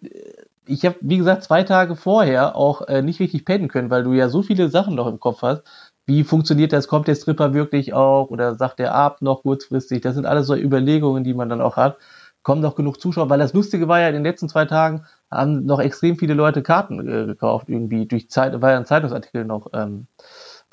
ich 0.67 0.87
habe, 0.87 0.97
wie 1.03 1.19
gesagt, 1.19 1.45
zwei 1.45 1.63
Tage 1.63 1.95
vorher 1.95 2.57
auch 2.57 2.89
äh, 2.89 3.03
nicht 3.03 3.21
richtig 3.21 3.45
pennen 3.45 3.69
können, 3.69 3.91
weil 3.91 4.03
du 4.03 4.15
ja 4.15 4.31
so 4.31 4.43
viele 4.43 4.71
Sachen 4.71 4.95
noch 4.95 5.09
im 5.09 5.21
Kopf 5.21 5.43
hast. 5.43 5.63
Wie 6.07 6.25
funktioniert 6.25 6.73
das? 6.73 6.89
Kommt 6.89 7.07
der 7.07 7.15
Stripper 7.15 7.53
wirklich 7.53 7.93
auch? 7.93 8.31
Oder 8.31 8.55
sagt 8.55 8.79
der 8.79 8.95
Abend 8.95 9.21
noch 9.21 9.43
kurzfristig? 9.43 10.01
Das 10.01 10.15
sind 10.15 10.25
alles 10.25 10.47
so 10.47 10.57
Überlegungen, 10.57 11.23
die 11.23 11.35
man 11.35 11.51
dann 11.51 11.61
auch 11.61 11.77
hat 11.77 11.99
kommen 12.43 12.63
noch 12.63 12.75
genug 12.75 13.01
Zuschauer, 13.01 13.29
weil 13.29 13.39
das 13.39 13.53
Lustige 13.53 13.89
war 13.89 14.01
ja, 14.01 14.09
in 14.09 14.15
den 14.15 14.25
letzten 14.25 14.49
zwei 14.49 14.65
Tagen 14.65 15.05
haben 15.31 15.67
noch 15.67 15.79
extrem 15.79 16.17
viele 16.17 16.35
Leute 16.35 16.63
Karten 16.63 17.01
äh, 17.01 17.27
gekauft, 17.27 17.69
irgendwie 17.69 18.07
durch 18.07 18.31
Zeit, 18.31 18.61
weil 18.63 18.73
ja 18.73 18.79
ein 18.79 18.87
Zeitungsartikel 18.87 19.45
noch, 19.45 19.69
ähm, 19.75 20.07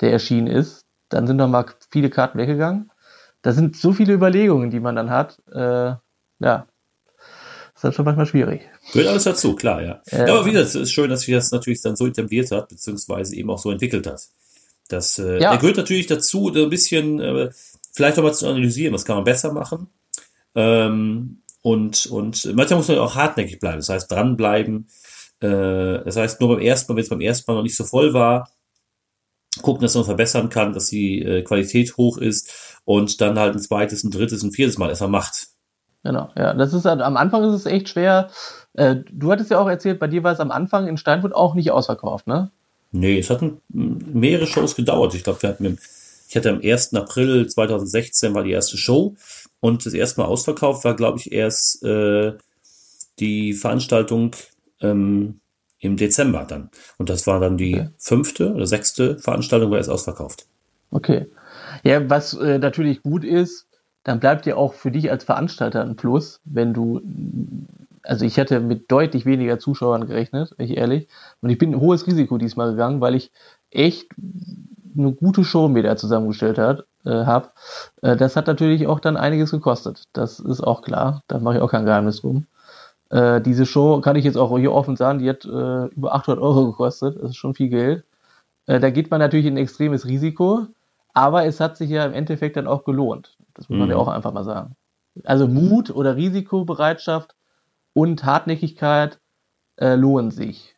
der 0.00 0.12
erschienen 0.12 0.46
ist. 0.46 0.84
Dann 1.08 1.26
sind 1.26 1.36
noch 1.36 1.48
mal 1.48 1.66
viele 1.90 2.10
Karten 2.10 2.38
weggegangen. 2.38 2.90
Da 3.42 3.52
sind 3.52 3.76
so 3.76 3.92
viele 3.92 4.12
Überlegungen, 4.12 4.70
die 4.70 4.80
man 4.80 4.96
dann 4.96 5.10
hat. 5.10 5.40
Äh, 5.52 5.94
ja, 6.40 6.66
ist 7.74 7.84
dann 7.84 7.92
schon 7.92 8.04
manchmal 8.04 8.26
schwierig. 8.26 8.68
Gehört 8.92 9.10
alles 9.10 9.24
dazu, 9.24 9.54
klar, 9.54 9.82
ja. 9.82 10.02
Äh, 10.10 10.26
ja 10.26 10.34
aber 10.34 10.44
wieder, 10.44 10.60
es 10.60 10.74
ist 10.74 10.90
schön, 10.90 11.08
dass 11.08 11.20
sich 11.20 11.34
das 11.34 11.52
natürlich 11.52 11.80
dann 11.80 11.94
so 11.94 12.06
etabliert 12.06 12.50
hat, 12.50 12.68
beziehungsweise 12.68 13.36
eben 13.36 13.50
auch 13.50 13.58
so 13.58 13.70
entwickelt 13.70 14.06
hat. 14.06 14.20
Das 14.88 15.18
äh, 15.18 15.40
ja. 15.40 15.54
gehört 15.54 15.76
natürlich 15.76 16.06
dazu, 16.06 16.52
ein 16.52 16.70
bisschen 16.70 17.20
äh, 17.20 17.50
vielleicht 17.92 18.18
auch 18.18 18.24
mal 18.24 18.34
zu 18.34 18.48
analysieren, 18.48 18.94
was 18.94 19.04
kann 19.04 19.16
man 19.16 19.24
besser 19.24 19.52
machen. 19.52 19.88
Ähm, 20.56 21.42
und, 21.62 22.06
und 22.06 22.52
manchmal 22.54 22.78
muss 22.78 22.88
man 22.88 22.98
auch 22.98 23.14
hartnäckig 23.14 23.60
bleiben, 23.60 23.76
das 23.76 23.90
heißt 23.90 24.10
dranbleiben. 24.10 24.88
Äh, 25.40 26.02
das 26.04 26.16
heißt, 26.16 26.40
nur 26.40 26.56
beim 26.56 26.64
ersten 26.64 26.90
Mal, 26.90 26.96
wenn 26.96 27.04
es 27.04 27.10
beim 27.10 27.20
ersten 27.20 27.48
Mal 27.48 27.56
noch 27.58 27.62
nicht 27.62 27.76
so 27.76 27.84
voll 27.84 28.12
war, 28.12 28.50
gucken, 29.62 29.82
dass 29.82 29.94
man 29.94 30.04
verbessern 30.04 30.48
kann, 30.48 30.72
dass 30.72 30.88
die 30.88 31.22
äh, 31.22 31.42
Qualität 31.42 31.96
hoch 31.96 32.18
ist 32.18 32.80
und 32.84 33.20
dann 33.20 33.38
halt 33.38 33.54
ein 33.54 33.60
zweites, 33.60 34.04
ein 34.04 34.10
drittes, 34.10 34.42
ein 34.42 34.52
viertes 34.52 34.78
Mal 34.78 34.88
erstmal 34.88 35.10
macht. 35.10 35.48
Genau, 36.04 36.30
ja. 36.36 36.54
Das 36.54 36.72
ist 36.72 36.84
halt, 36.84 37.00
am 37.00 37.16
Anfang 37.16 37.44
ist 37.44 37.54
es 37.54 37.66
echt 37.66 37.88
schwer. 37.88 38.30
Äh, 38.74 38.96
du 39.10 39.30
hattest 39.30 39.50
ja 39.50 39.58
auch 39.58 39.68
erzählt, 39.68 39.98
bei 39.98 40.06
dir 40.06 40.22
war 40.22 40.32
es 40.32 40.40
am 40.40 40.50
Anfang 40.50 40.86
in 40.86 40.96
Steinfurt 40.96 41.34
auch 41.34 41.54
nicht 41.54 41.70
ausverkauft, 41.70 42.26
ne? 42.26 42.50
Nee, 42.90 43.18
es 43.18 43.28
hatten 43.28 43.60
mehrere 43.68 44.46
Shows 44.46 44.74
gedauert. 44.74 45.14
Ich 45.14 45.24
glaube, 45.24 45.42
wir 45.42 45.50
hatten 45.50 45.78
ich 46.28 46.36
hatte 46.36 46.50
am 46.50 46.60
1. 46.62 46.94
April 46.94 47.46
2016 47.46 48.34
war 48.34 48.44
die 48.44 48.50
erste 48.50 48.76
Show 48.76 49.16
und 49.60 49.86
das 49.86 49.94
erste 49.94 50.20
Mal 50.20 50.26
ausverkauft 50.26 50.84
war, 50.84 50.94
glaube 50.94 51.18
ich, 51.18 51.32
erst 51.32 51.82
äh, 51.82 52.34
die 53.18 53.54
Veranstaltung 53.54 54.36
ähm, 54.80 55.40
im 55.80 55.96
Dezember 55.96 56.44
dann. 56.44 56.70
Und 56.96 57.08
das 57.08 57.26
war 57.26 57.40
dann 57.40 57.56
die 57.56 57.74
okay. 57.74 57.90
fünfte 57.98 58.52
oder 58.52 58.66
sechste 58.66 59.18
Veranstaltung, 59.18 59.70
war 59.70 59.78
erst 59.78 59.90
ausverkauft. 59.90 60.46
Okay. 60.90 61.26
Ja, 61.84 62.08
was 62.08 62.34
äh, 62.34 62.58
natürlich 62.58 63.02
gut 63.02 63.24
ist, 63.24 63.66
dann 64.04 64.20
bleibt 64.20 64.46
ja 64.46 64.56
auch 64.56 64.74
für 64.74 64.90
dich 64.90 65.10
als 65.10 65.24
Veranstalter 65.24 65.82
ein 65.82 65.96
Plus, 65.96 66.40
wenn 66.44 66.72
du, 66.72 67.02
also 68.02 68.24
ich 68.24 68.36
hätte 68.36 68.60
mit 68.60 68.90
deutlich 68.90 69.26
weniger 69.26 69.58
Zuschauern 69.58 70.06
gerechnet, 70.06 70.54
ich 70.58 70.76
ehrlich. 70.76 71.08
Und 71.42 71.50
ich 71.50 71.58
bin 71.58 71.74
ein 71.74 71.80
hohes 71.80 72.06
Risiko 72.06 72.38
diesmal 72.38 72.70
gegangen, 72.70 73.00
weil 73.00 73.14
ich 73.14 73.30
echt 73.70 74.08
eine 74.96 75.12
gute 75.12 75.44
Show 75.44 75.68
mir 75.68 75.82
da 75.82 75.96
zusammengestellt 75.96 76.58
hat, 76.58 76.84
äh, 77.04 77.10
habe. 77.10 77.50
Äh, 78.02 78.16
das 78.16 78.34
hat 78.34 78.46
natürlich 78.46 78.86
auch 78.86 79.00
dann 79.00 79.16
einiges 79.16 79.50
gekostet. 79.50 80.04
Das 80.12 80.40
ist 80.40 80.60
auch 80.60 80.82
klar. 80.82 81.22
Da 81.28 81.38
mache 81.38 81.56
ich 81.56 81.60
auch 81.60 81.70
kein 81.70 81.84
Geheimnis 81.84 82.20
drum. 82.20 82.46
Äh, 83.10 83.40
diese 83.40 83.66
Show 83.66 84.00
kann 84.00 84.16
ich 84.16 84.24
jetzt 84.24 84.36
auch 84.36 84.56
hier 84.58 84.72
offen 84.72 84.96
sagen, 84.96 85.18
die 85.18 85.28
hat 85.28 85.44
äh, 85.44 85.86
über 85.86 86.14
800 86.14 86.42
Euro 86.42 86.66
gekostet. 86.66 87.16
Das 87.16 87.30
ist 87.30 87.36
schon 87.36 87.54
viel 87.54 87.68
Geld. 87.68 88.04
Äh, 88.66 88.80
da 88.80 88.90
geht 88.90 89.10
man 89.10 89.20
natürlich 89.20 89.46
in 89.46 89.54
ein 89.54 89.62
extremes 89.62 90.06
Risiko, 90.06 90.66
aber 91.14 91.44
es 91.44 91.58
hat 91.58 91.76
sich 91.76 91.90
ja 91.90 92.04
im 92.04 92.12
Endeffekt 92.12 92.56
dann 92.56 92.66
auch 92.66 92.84
gelohnt. 92.84 93.36
Das 93.54 93.68
muss 93.68 93.78
man 93.78 93.88
mhm. 93.88 93.92
ja 93.92 93.96
auch 93.98 94.08
einfach 94.08 94.32
mal 94.32 94.44
sagen. 94.44 94.76
Also 95.24 95.48
Mut 95.48 95.90
oder 95.90 96.16
Risikobereitschaft 96.16 97.34
und 97.92 98.24
Hartnäckigkeit 98.24 99.18
äh, 99.76 99.94
lohnen 99.94 100.30
sich. 100.30 100.76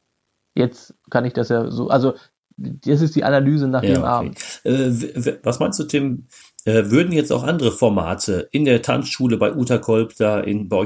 Jetzt 0.54 0.94
kann 1.10 1.24
ich 1.24 1.32
das 1.32 1.48
ja 1.48 1.70
so, 1.70 1.88
also 1.88 2.14
das 2.56 3.00
ist 3.00 3.16
die 3.16 3.24
Analyse 3.24 3.68
nach 3.68 3.82
ja, 3.82 3.94
dem 3.94 4.02
okay. 4.02 4.08
Abend. 4.08 4.60
Äh, 4.64 5.38
was 5.42 5.58
meinst 5.60 5.78
du, 5.80 5.84
Tim? 5.84 6.26
Äh, 6.64 6.90
würden 6.90 7.12
jetzt 7.12 7.32
auch 7.32 7.42
andere 7.42 7.72
Formate 7.72 8.48
in 8.52 8.64
der 8.64 8.82
Tanzschule 8.82 9.38
bei 9.38 9.54
Uta 9.54 9.78
Kolb 9.78 10.14
da 10.16 10.40
in 10.40 10.68
bei 10.68 10.84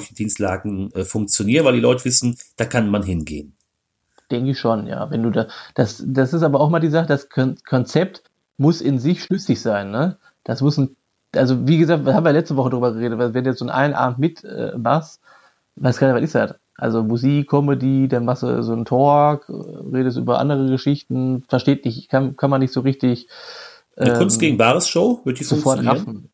äh, 0.94 1.04
funktionieren, 1.04 1.64
weil 1.64 1.74
die 1.74 1.80
Leute 1.80 2.04
wissen, 2.04 2.36
da 2.56 2.64
kann 2.64 2.88
man 2.88 3.02
hingehen? 3.02 3.56
Denke 4.30 4.52
ich 4.52 4.58
schon, 4.58 4.86
ja. 4.86 5.10
Wenn 5.10 5.22
du 5.22 5.30
da, 5.30 5.48
das, 5.74 6.02
das 6.06 6.32
ist 6.32 6.42
aber 6.42 6.60
auch 6.60 6.70
mal 6.70 6.80
die 6.80 6.90
Sache, 6.90 7.06
das 7.06 7.28
Konzept 7.28 8.22
muss 8.56 8.80
in 8.80 8.98
sich 8.98 9.24
schlüssig 9.24 9.60
sein, 9.60 9.90
ne? 9.90 10.16
Das 10.44 10.60
muss 10.60 10.78
ein, 10.78 10.96
also 11.34 11.66
wie 11.66 11.78
gesagt, 11.78 12.06
wir 12.06 12.14
haben 12.14 12.26
ja 12.26 12.32
letzte 12.32 12.56
Woche 12.56 12.70
drüber 12.70 12.92
geredet, 12.92 13.18
wenn 13.18 13.44
du 13.44 13.50
jetzt 13.50 13.58
so 13.58 13.66
einen 13.66 13.94
Abend 13.94 14.18
mit 14.18 14.44
äh, 14.44 14.76
machst, 14.76 15.20
weiß 15.76 16.00
nicht, 16.00 16.14
was 16.14 16.22
ist 16.22 16.34
das? 16.34 16.54
Also 16.76 17.02
Musik, 17.02 17.48
Comedy, 17.48 18.08
dann 18.08 18.24
machst 18.24 18.42
du 18.42 18.62
so 18.62 18.72
einen 18.72 18.84
Talk, 18.84 19.48
redest 19.48 20.18
über 20.18 20.38
andere 20.38 20.68
Geschichten, 20.68 21.44
versteht 21.48 21.84
nicht, 21.84 22.08
kann, 22.08 22.36
kann 22.36 22.50
man 22.50 22.60
nicht 22.60 22.72
so 22.72 22.80
richtig. 22.80 23.28
Eine 23.96 24.12
ähm, 24.12 24.18
Kunst 24.18 24.40
gegen 24.40 24.56
Bares 24.56 24.88
Show, 24.88 25.20
wird 25.24 25.38
die 25.38 25.44
sofort 25.44 25.84
raffen. 25.84 26.30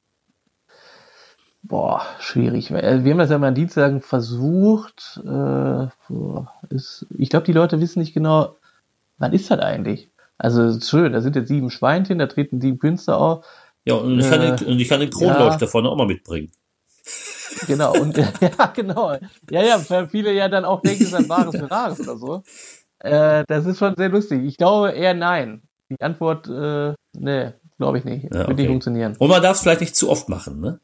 Boah, 1.63 2.03
schwierig. 2.19 2.71
Äh, 2.71 3.05
wir 3.05 3.13
haben 3.13 3.19
das 3.19 3.31
ja 3.31 3.39
mal 3.39 3.49
an 3.49 3.55
Dienstagen 3.55 4.01
versucht. 4.01 5.21
Äh, 5.25 5.87
ist, 6.71 7.07
ich 7.17 7.29
glaube, 7.29 7.47
die 7.47 7.53
Leute 7.53 7.81
wissen 7.81 8.01
nicht 8.01 8.15
genau, 8.15 8.57
wann 9.19 9.33
ist 9.33 9.51
das 9.51 9.61
eigentlich? 9.61 10.11
Also 10.39 10.81
schön, 10.81 11.13
da 11.13 11.21
sind 11.21 11.37
jetzt 11.37 11.49
sieben 11.49 11.71
Schweinchen, 11.71 12.19
da 12.19 12.27
treten 12.27 12.61
sieben 12.61 12.79
Künstler 12.79 13.19
auf. 13.19 13.45
Ja, 13.85 13.95
und 13.95 14.19
ich 14.19 14.29
kann, 14.29 14.41
äh, 14.41 14.57
den, 14.57 14.79
ich 14.79 14.89
kann 14.89 15.01
den 15.01 15.11
Kronleuchter 15.11 15.67
ja. 15.67 15.67
vorne 15.67 15.91
auch 15.91 15.97
mal 15.97 16.07
mitbringen. 16.07 16.51
Genau, 17.67 17.93
und 17.93 18.17
ja, 18.41 18.67
genau. 18.75 19.13
Ja, 19.51 19.63
ja, 19.63 19.91
weil 19.91 20.09
viele 20.09 20.33
ja 20.33 20.49
dann 20.49 20.65
auch 20.65 20.81
denken, 20.81 21.03
es 21.03 21.09
ist 21.11 21.15
ein 21.15 21.29
wahres 21.29 21.57
für 21.57 21.71
Rares 21.71 22.01
oder 22.01 22.17
so. 22.17 22.43
Äh, 23.01 23.45
das 23.49 23.67
ist 23.67 23.79
schon 23.79 23.95
sehr 23.97 24.09
lustig. 24.09 24.45
Ich 24.45 24.57
glaube 24.57 24.91
eher 24.93 25.15
nein. 25.15 25.63
Die 25.91 26.01
Antwort, 26.01 26.49
äh, 26.49 26.95
nee, 27.13 27.53
glaube 27.79 27.99
ich 27.99 28.05
nicht. 28.05 28.25
Ja, 28.33 28.47
Wird 28.47 28.59
nicht 28.59 28.69
funktionieren. 28.69 29.17
Und 29.19 29.29
man 29.29 29.43
darf 29.43 29.57
es 29.57 29.63
vielleicht 29.63 29.81
nicht 29.81 29.97
zu 29.97 30.09
oft 30.09 30.29
machen, 30.29 30.61
ne? 30.61 30.81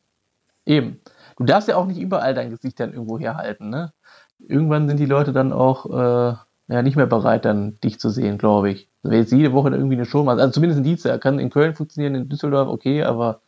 Eben. 0.64 1.00
Du 1.38 1.44
darfst 1.44 1.68
ja 1.68 1.76
auch 1.76 1.86
nicht 1.86 2.00
überall 2.00 2.34
dein 2.34 2.50
Gesicht 2.50 2.80
dann 2.80 2.92
irgendwo 2.92 3.18
herhalten, 3.18 3.70
ne? 3.70 3.92
Irgendwann 4.38 4.88
sind 4.88 4.98
die 4.98 5.06
Leute 5.06 5.32
dann 5.32 5.52
auch 5.52 5.86
äh, 5.86 6.34
ja, 6.68 6.82
nicht 6.82 6.96
mehr 6.96 7.06
bereit, 7.06 7.44
dann 7.44 7.78
dich 7.80 8.00
zu 8.00 8.10
sehen, 8.10 8.38
glaube 8.38 8.70
ich. 8.70 8.88
Wenn 9.02 9.20
jetzt 9.20 9.32
jede 9.32 9.52
Woche 9.52 9.70
irgendwie 9.70 9.94
eine 9.94 10.06
Show 10.06 10.24
machst, 10.24 10.40
also 10.40 10.52
zumindest 10.52 10.78
in 10.78 10.84
Dienstag, 10.84 11.20
kann 11.20 11.38
in 11.38 11.50
Köln 11.50 11.74
funktionieren, 11.74 12.14
in 12.14 12.28
Düsseldorf, 12.28 12.68
okay, 12.68 13.04
aber 13.04 13.40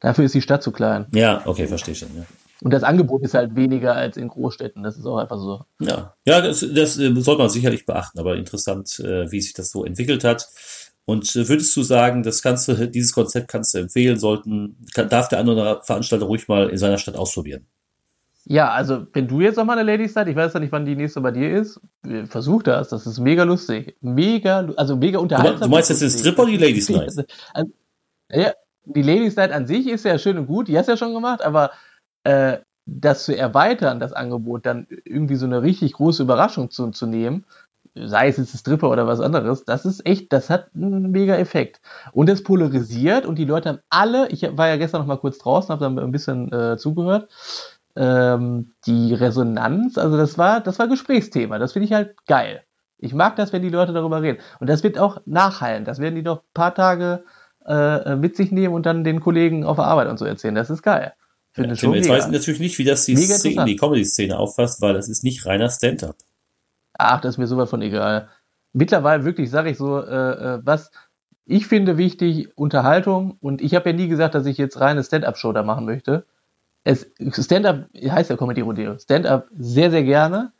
dafür 0.00 0.24
ist 0.24 0.34
die 0.34 0.42
Stadt 0.42 0.62
zu 0.62 0.70
klein. 0.70 1.06
Ja, 1.12 1.42
okay, 1.44 1.66
verstehe 1.66 1.94
schon, 1.94 2.08
ja. 2.16 2.24
Und 2.62 2.70
das 2.72 2.84
Angebot 2.84 3.22
ist 3.22 3.34
halt 3.34 3.56
weniger 3.56 3.96
als 3.96 4.16
in 4.16 4.28
Großstädten. 4.28 4.84
Das 4.84 4.96
ist 4.96 5.04
auch 5.04 5.16
einfach 5.16 5.38
so. 5.38 5.64
Ja, 5.80 6.14
ja 6.24 6.40
das, 6.40 6.60
das 6.60 6.96
äh, 6.96 7.12
sollte 7.16 7.42
man 7.42 7.50
sicherlich 7.50 7.86
beachten, 7.86 8.20
aber 8.20 8.36
interessant, 8.36 9.00
äh, 9.00 9.30
wie 9.32 9.40
sich 9.40 9.52
das 9.52 9.72
so 9.72 9.84
entwickelt 9.84 10.22
hat. 10.22 10.48
Und 11.12 11.36
äh, 11.36 11.46
würdest 11.46 11.76
du 11.76 11.82
sagen, 11.82 12.22
das 12.22 12.40
kannst 12.40 12.68
du, 12.68 12.88
dieses 12.88 13.12
Konzept 13.12 13.48
kannst 13.48 13.74
du 13.74 13.78
empfehlen, 13.78 14.18
sollten, 14.18 14.78
kann, 14.94 15.10
darf 15.10 15.28
der 15.28 15.40
andere 15.40 15.82
Veranstalter 15.84 16.24
ruhig 16.24 16.48
mal 16.48 16.70
in 16.70 16.78
seiner 16.78 16.96
Stadt 16.96 17.16
ausprobieren? 17.16 17.66
Ja, 18.44 18.70
also 18.70 19.06
wenn 19.12 19.28
du 19.28 19.42
jetzt 19.42 19.56
noch 19.56 19.66
mal 19.66 19.78
eine 19.78 19.88
Ladies 19.88 20.14
Night, 20.14 20.28
ich 20.28 20.36
weiß 20.36 20.54
ja 20.54 20.60
nicht, 20.60 20.72
wann 20.72 20.86
die 20.86 20.96
nächste 20.96 21.20
bei 21.20 21.30
dir 21.30 21.50
ist, 21.50 21.78
versuch 22.24 22.62
das, 22.62 22.88
das 22.88 23.06
ist 23.06 23.20
mega 23.20 23.44
lustig. 23.44 23.94
Mega, 24.00 24.66
also 24.76 24.96
mega 24.96 25.18
unterhaltsam. 25.18 25.68
Du 25.68 25.76
meinst 25.76 25.90
jetzt 25.90 26.00
den 26.00 26.10
Stripper 26.10 26.44
oder 26.44 26.52
die 26.52 26.56
Ladies 26.56 26.88
Night? 26.88 27.12
Also, 27.54 27.70
ja, 28.30 28.52
die 28.86 29.02
Ladies 29.02 29.36
Night 29.36 29.52
an 29.52 29.66
sich 29.66 29.86
ist 29.86 30.06
ja 30.06 30.18
schön 30.18 30.38
und 30.38 30.46
gut, 30.46 30.68
die 30.68 30.78
hast 30.78 30.86
du 30.86 30.92
ja 30.92 30.96
schon 30.96 31.12
gemacht, 31.12 31.44
aber 31.44 31.72
äh, 32.24 32.56
das 32.86 33.26
zu 33.26 33.36
erweitern, 33.36 34.00
das 34.00 34.14
Angebot, 34.14 34.64
dann 34.64 34.86
irgendwie 35.04 35.36
so 35.36 35.44
eine 35.44 35.62
richtig 35.62 35.92
große 35.92 36.22
Überraschung 36.22 36.70
zu, 36.70 36.90
zu 36.90 37.06
nehmen, 37.06 37.44
sei 37.94 38.28
es 38.28 38.38
jetzt 38.38 38.54
ein 38.54 38.58
Stripper 38.58 38.90
oder 38.90 39.06
was 39.06 39.20
anderes, 39.20 39.64
das 39.64 39.84
ist 39.84 40.06
echt, 40.06 40.32
das 40.32 40.50
hat 40.50 40.68
einen 40.74 41.10
mega 41.10 41.36
Effekt. 41.36 41.80
Und 42.12 42.28
es 42.30 42.42
polarisiert 42.42 43.26
und 43.26 43.36
die 43.38 43.44
Leute 43.44 43.68
haben 43.68 43.78
alle, 43.90 44.28
ich 44.28 44.42
war 44.56 44.68
ja 44.68 44.76
gestern 44.76 45.02
noch 45.02 45.08
mal 45.08 45.18
kurz 45.18 45.38
draußen, 45.38 45.70
habe 45.70 45.84
dann 45.84 45.98
ein 45.98 46.12
bisschen 46.12 46.50
äh, 46.52 46.76
zugehört, 46.78 47.28
ähm, 47.94 48.72
die 48.86 49.12
Resonanz, 49.14 49.98
also 49.98 50.16
das 50.16 50.38
war, 50.38 50.60
das 50.60 50.78
war 50.78 50.88
Gesprächsthema, 50.88 51.58
das 51.58 51.72
finde 51.72 51.86
ich 51.86 51.92
halt 51.92 52.16
geil. 52.26 52.62
Ich 52.98 53.12
mag 53.12 53.34
das, 53.36 53.52
wenn 53.52 53.62
die 53.62 53.68
Leute 53.68 53.92
darüber 53.92 54.22
reden. 54.22 54.38
Und 54.60 54.70
das 54.70 54.84
wird 54.84 54.96
auch 54.96 55.20
nachhallen. 55.26 55.84
Das 55.84 55.98
werden 55.98 56.14
die 56.14 56.22
noch 56.22 56.38
ein 56.38 56.54
paar 56.54 56.72
Tage 56.72 57.24
äh, 57.66 58.14
mit 58.14 58.36
sich 58.36 58.52
nehmen 58.52 58.74
und 58.74 58.86
dann 58.86 59.02
den 59.02 59.18
Kollegen 59.20 59.64
auf 59.64 59.76
der 59.76 59.86
Arbeit 59.86 60.08
und 60.08 60.18
so 60.18 60.24
erzählen. 60.24 60.54
Das 60.54 60.70
ist 60.70 60.82
geil. 60.82 61.12
Finde 61.50 61.70
ja, 61.70 61.76
schon 61.76 61.94
jetzt 61.94 62.08
weiß 62.08 62.26
ich 62.26 62.32
natürlich 62.32 62.60
nicht, 62.60 62.78
wie 62.78 62.84
das 62.84 63.04
die, 63.04 63.16
Szene, 63.16 63.64
die 63.64 63.74
Comedy-Szene 63.74 64.38
auffasst, 64.38 64.80
weil 64.80 64.94
das 64.94 65.08
ist 65.08 65.24
nicht 65.24 65.44
reiner 65.46 65.68
Stand-up. 65.68 66.14
Ach, 67.02 67.20
das 67.20 67.34
ist 67.34 67.38
mir 67.38 67.46
sowas 67.46 67.70
von 67.70 67.82
egal. 67.82 68.28
Mittlerweile 68.72 69.24
wirklich, 69.24 69.50
sage 69.50 69.70
ich 69.70 69.78
so, 69.78 70.00
äh, 70.00 70.54
äh, 70.56 70.60
was 70.64 70.90
ich 71.44 71.66
finde 71.66 71.98
wichtig, 71.98 72.56
Unterhaltung. 72.56 73.36
Und 73.40 73.60
ich 73.60 73.74
habe 73.74 73.90
ja 73.90 73.96
nie 73.96 74.08
gesagt, 74.08 74.34
dass 74.34 74.46
ich 74.46 74.58
jetzt 74.58 74.80
reine 74.80 75.02
Stand-up-Show 75.02 75.52
da 75.52 75.62
machen 75.62 75.84
möchte. 75.84 76.24
Stand-up 76.86 77.88
heißt 77.94 78.30
ja 78.30 78.36
Comedy 78.36 78.60
Rodeo. 78.60 78.98
Stand-up 78.98 79.48
sehr, 79.56 79.90
sehr 79.90 80.04
gerne. 80.04 80.52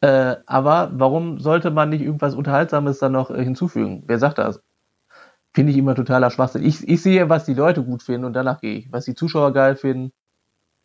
Äh, 0.00 0.36
aber 0.46 0.90
warum 0.94 1.40
sollte 1.40 1.70
man 1.70 1.88
nicht 1.90 2.02
irgendwas 2.02 2.34
Unterhaltsames 2.34 2.98
dann 2.98 3.12
noch 3.12 3.30
äh, 3.30 3.42
hinzufügen? 3.42 4.04
Wer 4.06 4.18
sagt 4.18 4.38
das? 4.38 4.62
Finde 5.52 5.72
ich 5.72 5.78
immer 5.78 5.94
totaler 5.94 6.30
Schwachsinn. 6.30 6.64
Ich, 6.64 6.86
ich 6.86 7.02
sehe, 7.02 7.28
was 7.28 7.44
die 7.44 7.54
Leute 7.54 7.82
gut 7.82 8.02
finden 8.02 8.24
und 8.24 8.32
danach 8.34 8.60
gehe 8.60 8.78
ich. 8.78 8.92
Was 8.92 9.06
die 9.06 9.14
Zuschauer 9.14 9.52
geil 9.52 9.74
finden, 9.74 10.12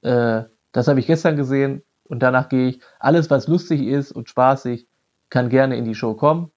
äh, 0.02 0.44
das 0.72 0.88
habe 0.88 1.00
ich 1.00 1.08
gestern 1.08 1.36
gesehen 1.36 1.84
und 2.06 2.24
danach 2.24 2.50
gehe 2.50 2.70
ich. 2.70 2.82
Alles, 3.00 3.30
was 3.30 3.48
lustig 3.48 3.84
ist 3.84 4.12
und 4.12 4.30
spaßig, 4.30 4.88
kann 5.34 5.50
gerne 5.50 5.76
in 5.76 5.86
die 5.86 5.96
Show 5.96 6.14
kommen. 6.14 6.52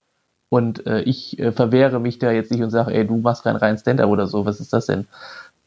Und 0.51 0.87
äh, 0.87 1.01
ich 1.01 1.39
äh, 1.39 1.51
verwehre 1.51 1.99
mich 1.99 2.19
da 2.19 2.31
jetzt 2.31 2.53
nicht 2.53 2.63
und 2.63 2.71
sage, 2.71 2.93
ey, 2.93 3.07
du 3.07 3.17
machst 3.17 3.43
keinen 3.43 3.57
reinen 3.57 3.79
Stand-up 3.79 4.11
oder 4.11 4.27
so. 4.27 4.45
Was 4.45 4.61
ist 4.61 4.73
das 4.73 4.85
denn? 4.87 5.07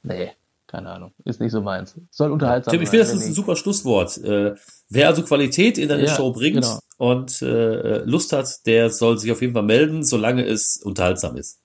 Nee, 0.03 0.31
keine 0.67 0.91
Ahnung. 0.91 1.11
Ist 1.25 1.41
nicht 1.41 1.51
so 1.51 1.61
meins. 1.61 1.95
Soll 2.11 2.31
unterhaltsam 2.31 2.71
Tim, 2.71 2.83
ich 2.83 2.89
finde, 2.89 3.03
das 3.03 3.13
ist 3.13 3.25
ein 3.25 3.33
super 3.33 3.55
Schlusswort. 3.55 4.17
Äh, 4.19 4.53
wer 4.89 5.07
also 5.07 5.23
Qualität 5.23 5.79
in 5.79 5.91
eine 5.91 6.05
ja, 6.05 6.15
Show 6.15 6.31
bringt 6.31 6.61
genau. 6.61 6.79
und 6.97 7.41
äh, 7.41 8.03
Lust 8.03 8.31
hat, 8.31 8.65
der 8.67 8.91
soll 8.91 9.17
sich 9.17 9.31
auf 9.31 9.41
jeden 9.41 9.53
Fall 9.53 9.63
melden, 9.63 10.03
solange 10.03 10.45
es 10.45 10.77
unterhaltsam 10.77 11.35
ist. 11.35 11.59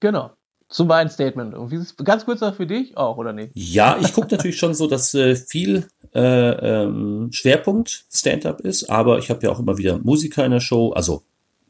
Genau 0.00 0.30
zu 0.68 0.84
meinem 0.84 1.08
Statement. 1.08 1.54
Und 1.54 1.70
wie 1.70 1.76
ist 1.76 1.96
ganz 2.04 2.24
kurz 2.24 2.40
noch 2.40 2.54
für 2.54 2.66
dich 2.66 2.96
auch, 2.96 3.16
oder 3.16 3.32
nicht? 3.32 3.50
Ja, 3.54 3.98
ich 4.00 4.12
gucke 4.12 4.28
natürlich 4.30 4.58
schon 4.58 4.74
so, 4.74 4.86
dass 4.86 5.14
äh, 5.14 5.34
viel 5.34 5.88
äh, 6.14 6.20
ähm, 6.20 7.28
Schwerpunkt 7.32 8.04
Stand-up 8.12 8.60
ist, 8.60 8.90
aber 8.90 9.18
ich 9.18 9.30
habe 9.30 9.44
ja 9.44 9.50
auch 9.50 9.60
immer 9.60 9.78
wieder 9.78 9.98
Musiker 9.98 10.44
in 10.44 10.52
der 10.52 10.60
Show, 10.60 10.92
also 10.92 11.22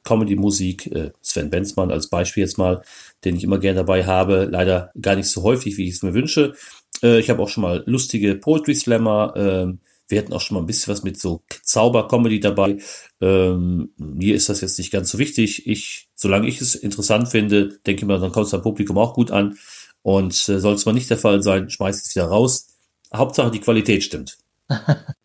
Comedy-Musik, 0.05 0.87
äh, 0.87 1.11
Sven 1.23 1.51
Benzmann 1.51 1.91
als 1.91 2.09
Beispiel 2.09 2.43
jetzt 2.43 2.59
mal, 2.59 2.83
den 3.25 3.37
ich 3.37 3.45
immer 3.45 3.59
gerne 3.59 3.81
dabei 3.81 4.05
habe, 4.05 4.49
leider 4.51 4.91
gar 5.01 5.15
nicht 5.17 5.29
so 5.29 5.43
häufig, 5.43 5.77
wie 5.77 5.89
ich 5.89 5.97
es 5.97 6.03
mir 6.03 6.15
wünsche. 6.15 6.55
Äh, 7.03 7.21
ich 7.21 7.31
habe 7.31 7.43
auch 7.43 7.49
schon 7.49 7.63
mal 7.63 7.83
lustige 7.87 8.35
Poetry 8.35 8.75
Slammer, 8.75 9.35
äh, 9.37 9.75
wir 10.09 10.19
hatten 10.19 10.33
auch 10.33 10.41
schon 10.41 10.57
mal 10.57 10.63
ein 10.63 10.67
bisschen 10.67 10.93
was 10.93 11.03
mit 11.03 11.21
so 11.21 11.43
Zauber-Comedy 11.63 12.41
dabei. 12.41 12.79
Ähm, 13.21 13.91
mir 13.97 14.35
ist 14.35 14.49
das 14.49 14.61
jetzt 14.61 14.79
nicht 14.79 14.91
ganz 14.91 15.11
so 15.11 15.19
wichtig. 15.19 15.67
Ich, 15.67 16.09
solange 16.15 16.49
ich 16.49 16.61
es 16.61 16.75
interessant 16.75 17.29
finde, 17.29 17.79
denke 17.87 18.03
ich 18.03 18.07
mal, 18.07 18.19
dann 18.19 18.33
kommt 18.33 18.47
es 18.47 18.53
beim 18.53 18.63
Publikum 18.63 18.99
auch 18.99 19.15
gut 19.15 19.31
an. 19.31 19.59
Und 20.03 20.35
äh, 20.49 20.59
soll 20.59 20.75
es 20.75 20.87
mal 20.87 20.93
nicht 20.93 21.11
der 21.11 21.19
Fall 21.19 21.43
sein, 21.43 21.71
schmeiß 21.71 21.99
ich 21.99 22.05
es 22.09 22.17
wieder 22.17 22.27
raus. 22.27 22.69
Hauptsache 23.15 23.51
die 23.51 23.61
Qualität 23.61 24.03
stimmt. 24.03 24.39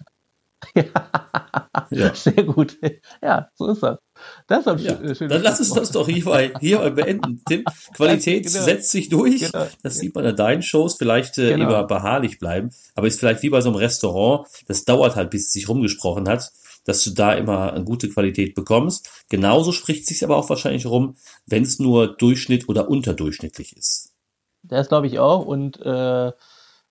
ja. 0.76 1.23
Ja. 1.90 2.14
Sehr 2.16 2.44
gut. 2.44 2.78
Ja, 3.22 3.50
so 3.56 3.68
ist 3.68 3.84
das. 3.84 4.00
Das 4.48 4.66
ist 4.68 4.86
ja, 4.86 5.16
schön. 5.16 5.30
Dann 5.30 5.42
lass 5.42 5.60
uns 5.60 5.74
das 5.74 5.92
doch 5.92 6.08
hierbei, 6.08 6.54
hierbei 6.60 6.92
beenden. 6.92 7.42
Tim, 7.48 7.64
Qualität 7.96 8.46
genau. 8.46 8.64
setzt 8.64 8.92
sich 8.92 9.10
durch. 9.10 9.52
Genau. 9.52 9.68
Das 9.82 9.96
sieht 9.96 10.16
man 10.16 10.26
an 10.26 10.36
deinen 10.36 10.62
Shows 10.62 10.96
vielleicht 10.96 11.38
äh, 11.38 11.54
genau. 11.54 11.66
immer 11.66 11.84
beharrlich 11.86 12.40
bleiben. 12.40 12.72
Aber 12.96 13.08
ist 13.08 13.20
vielleicht 13.20 13.44
wie 13.44 13.50
bei 13.50 13.62
so 13.62 13.70
einem 13.70 13.78
Restaurant. 13.78 14.48
Das 14.68 14.86
dauert 14.86 15.16
halt, 15.16 15.32
bis 15.32 15.48
es 15.48 15.54
sich 15.54 15.68
rumgesprochen 15.68 16.30
hat, 16.30 16.52
dass 16.86 17.04
du 17.04 17.12
da 17.12 17.34
immer 17.34 17.74
eine 17.74 17.84
gute 17.84 18.10
Qualität 18.10 18.56
bekommst. 18.56 19.10
Genauso 19.30 19.72
spricht 19.72 20.06
sich 20.06 20.24
aber 20.24 20.38
auch 20.38 20.50
wahrscheinlich 20.50 20.86
rum, 20.86 21.16
wenn 21.46 21.64
es 21.64 21.80
nur 21.80 22.16
Durchschnitt 22.16 22.70
oder 22.70 22.90
unterdurchschnittlich 22.90 23.76
ist. 23.76 24.14
Das 24.64 24.88
glaube 24.88 25.08
ich 25.08 25.20
auch. 25.20 25.46
Und 25.46 25.82
äh, 25.82 26.32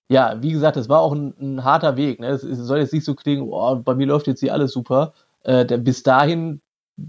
ja, 0.09 0.41
wie 0.41 0.51
gesagt, 0.51 0.77
es 0.77 0.89
war 0.89 0.99
auch 0.99 1.13
ein, 1.13 1.33
ein 1.39 1.63
harter 1.63 1.97
Weg. 1.97 2.19
Ne? 2.19 2.27
Es, 2.27 2.41
soll 2.41 2.79
jetzt 2.79 2.93
nicht 2.93 3.05
so 3.05 3.15
klingen, 3.15 3.47
oh, 3.49 3.75
bei 3.77 3.95
mir 3.95 4.07
läuft 4.07 4.27
jetzt 4.27 4.41
hier 4.41 4.53
alles 4.53 4.71
super. 4.71 5.13
Äh, 5.43 5.65
der, 5.65 5.77
bis 5.77 6.03
dahin 6.03 6.61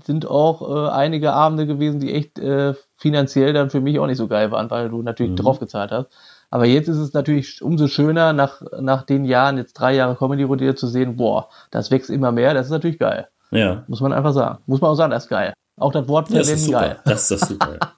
sind 0.04 0.26
auch 0.26 0.62
äh, 0.62 0.90
einige 0.90 1.32
Abende 1.32 1.66
gewesen, 1.66 2.00
die 2.00 2.14
echt 2.14 2.38
äh, 2.38 2.74
finanziell 2.96 3.52
dann 3.52 3.70
für 3.70 3.80
mich 3.80 3.98
auch 3.98 4.06
nicht 4.06 4.16
so 4.16 4.28
geil 4.28 4.50
waren, 4.50 4.70
weil 4.70 4.88
du 4.88 5.02
natürlich 5.02 5.32
mhm. 5.32 5.36
drauf 5.36 5.60
gezahlt 5.60 5.90
hast. 5.90 6.08
Aber 6.50 6.66
jetzt 6.66 6.88
ist 6.88 6.98
es 6.98 7.12
natürlich 7.12 7.60
umso 7.62 7.88
schöner, 7.88 8.32
nach, 8.32 8.62
nach 8.80 9.02
den 9.02 9.24
Jahren, 9.24 9.58
jetzt 9.58 9.74
drei 9.74 9.94
Jahre 9.94 10.14
Comedy-Rotier 10.16 10.76
zu 10.76 10.86
sehen, 10.86 11.16
boah, 11.16 11.48
das 11.70 11.90
wächst 11.90 12.10
immer 12.10 12.32
mehr, 12.32 12.54
das 12.54 12.66
ist 12.66 12.72
natürlich 12.72 12.98
geil. 12.98 13.28
Ja. 13.50 13.84
Muss 13.88 14.00
man 14.00 14.12
einfach 14.12 14.32
sagen. 14.32 14.58
Muss 14.66 14.80
man 14.80 14.90
auch 14.90 14.94
sagen, 14.94 15.10
das 15.10 15.24
ist 15.24 15.30
geil. 15.30 15.52
Auch 15.76 15.92
das 15.92 16.08
Wort 16.08 16.32
das 16.32 16.48
ist 16.48 16.66
super. 16.66 16.80
geil. 16.80 16.98
Das 17.04 17.22
ist 17.22 17.42
das 17.42 17.48
super. 17.48 17.78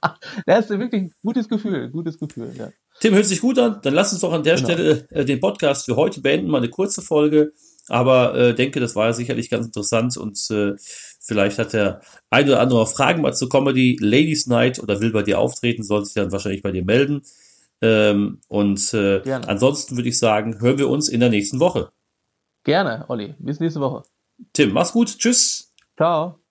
Das 0.46 0.70
ist 0.70 0.78
wirklich 0.78 1.02
ein 1.02 1.12
gutes 1.22 1.48
Gefühl, 1.48 1.88
gutes 1.90 2.18
Gefühl, 2.18 2.52
ja. 2.56 2.68
Tim, 3.00 3.14
hört 3.14 3.26
sich 3.26 3.40
gut 3.40 3.58
an. 3.58 3.80
Dann 3.82 3.94
lass 3.94 4.12
uns 4.12 4.22
doch 4.22 4.32
an 4.32 4.42
der 4.42 4.56
Genau. 4.56 4.68
Stelle 4.68 5.06
äh, 5.10 5.24
den 5.24 5.40
Podcast 5.40 5.84
für 5.84 5.96
heute 5.96 6.20
beenden. 6.20 6.48
Mal 6.48 6.58
eine 6.58 6.70
kurze 6.70 7.02
Folge. 7.02 7.52
Aber 7.88 8.34
äh, 8.34 8.54
denke, 8.54 8.80
das 8.80 8.96
war 8.96 9.06
ja 9.06 9.12
sicherlich 9.12 9.48
ganz 9.48 9.66
interessant 9.66 10.16
und 10.16 10.38
äh, 10.50 10.74
vielleicht 11.20 11.58
hat 11.60 11.72
der 11.72 12.00
ein 12.30 12.48
oder 12.48 12.58
andere 12.60 12.84
Fragen 12.86 13.22
mal 13.22 13.32
zur 13.34 13.48
Comedy 13.48 13.96
Ladies 14.00 14.48
Night 14.48 14.80
oder 14.82 15.00
will 15.00 15.12
bei 15.12 15.22
dir 15.22 15.38
auftreten, 15.38 15.84
soll 15.84 16.04
sich 16.04 16.14
dann 16.14 16.32
wahrscheinlich 16.32 16.62
bei 16.62 16.72
dir 16.72 16.84
melden. 16.84 17.22
Ähm, 17.82 18.40
und 18.48 18.92
äh, 18.92 19.20
Gerne. 19.20 19.48
ansonsten 19.48 19.96
würde 19.96 20.08
ich 20.08 20.18
sagen, 20.18 20.60
hören 20.60 20.78
wir 20.78 20.88
uns 20.88 21.08
in 21.08 21.20
der 21.20 21.28
nächsten 21.30 21.60
Woche. 21.60 21.92
Gerne, 22.64 23.04
Olli. 23.08 23.34
Bis 23.38 23.60
nächste 23.60 23.80
Woche. 23.80 24.02
Tim, 24.52 24.72
mach's 24.72 24.92
gut. 24.92 25.16
Tschüss. 25.18 25.72
Ciao. 25.96 26.45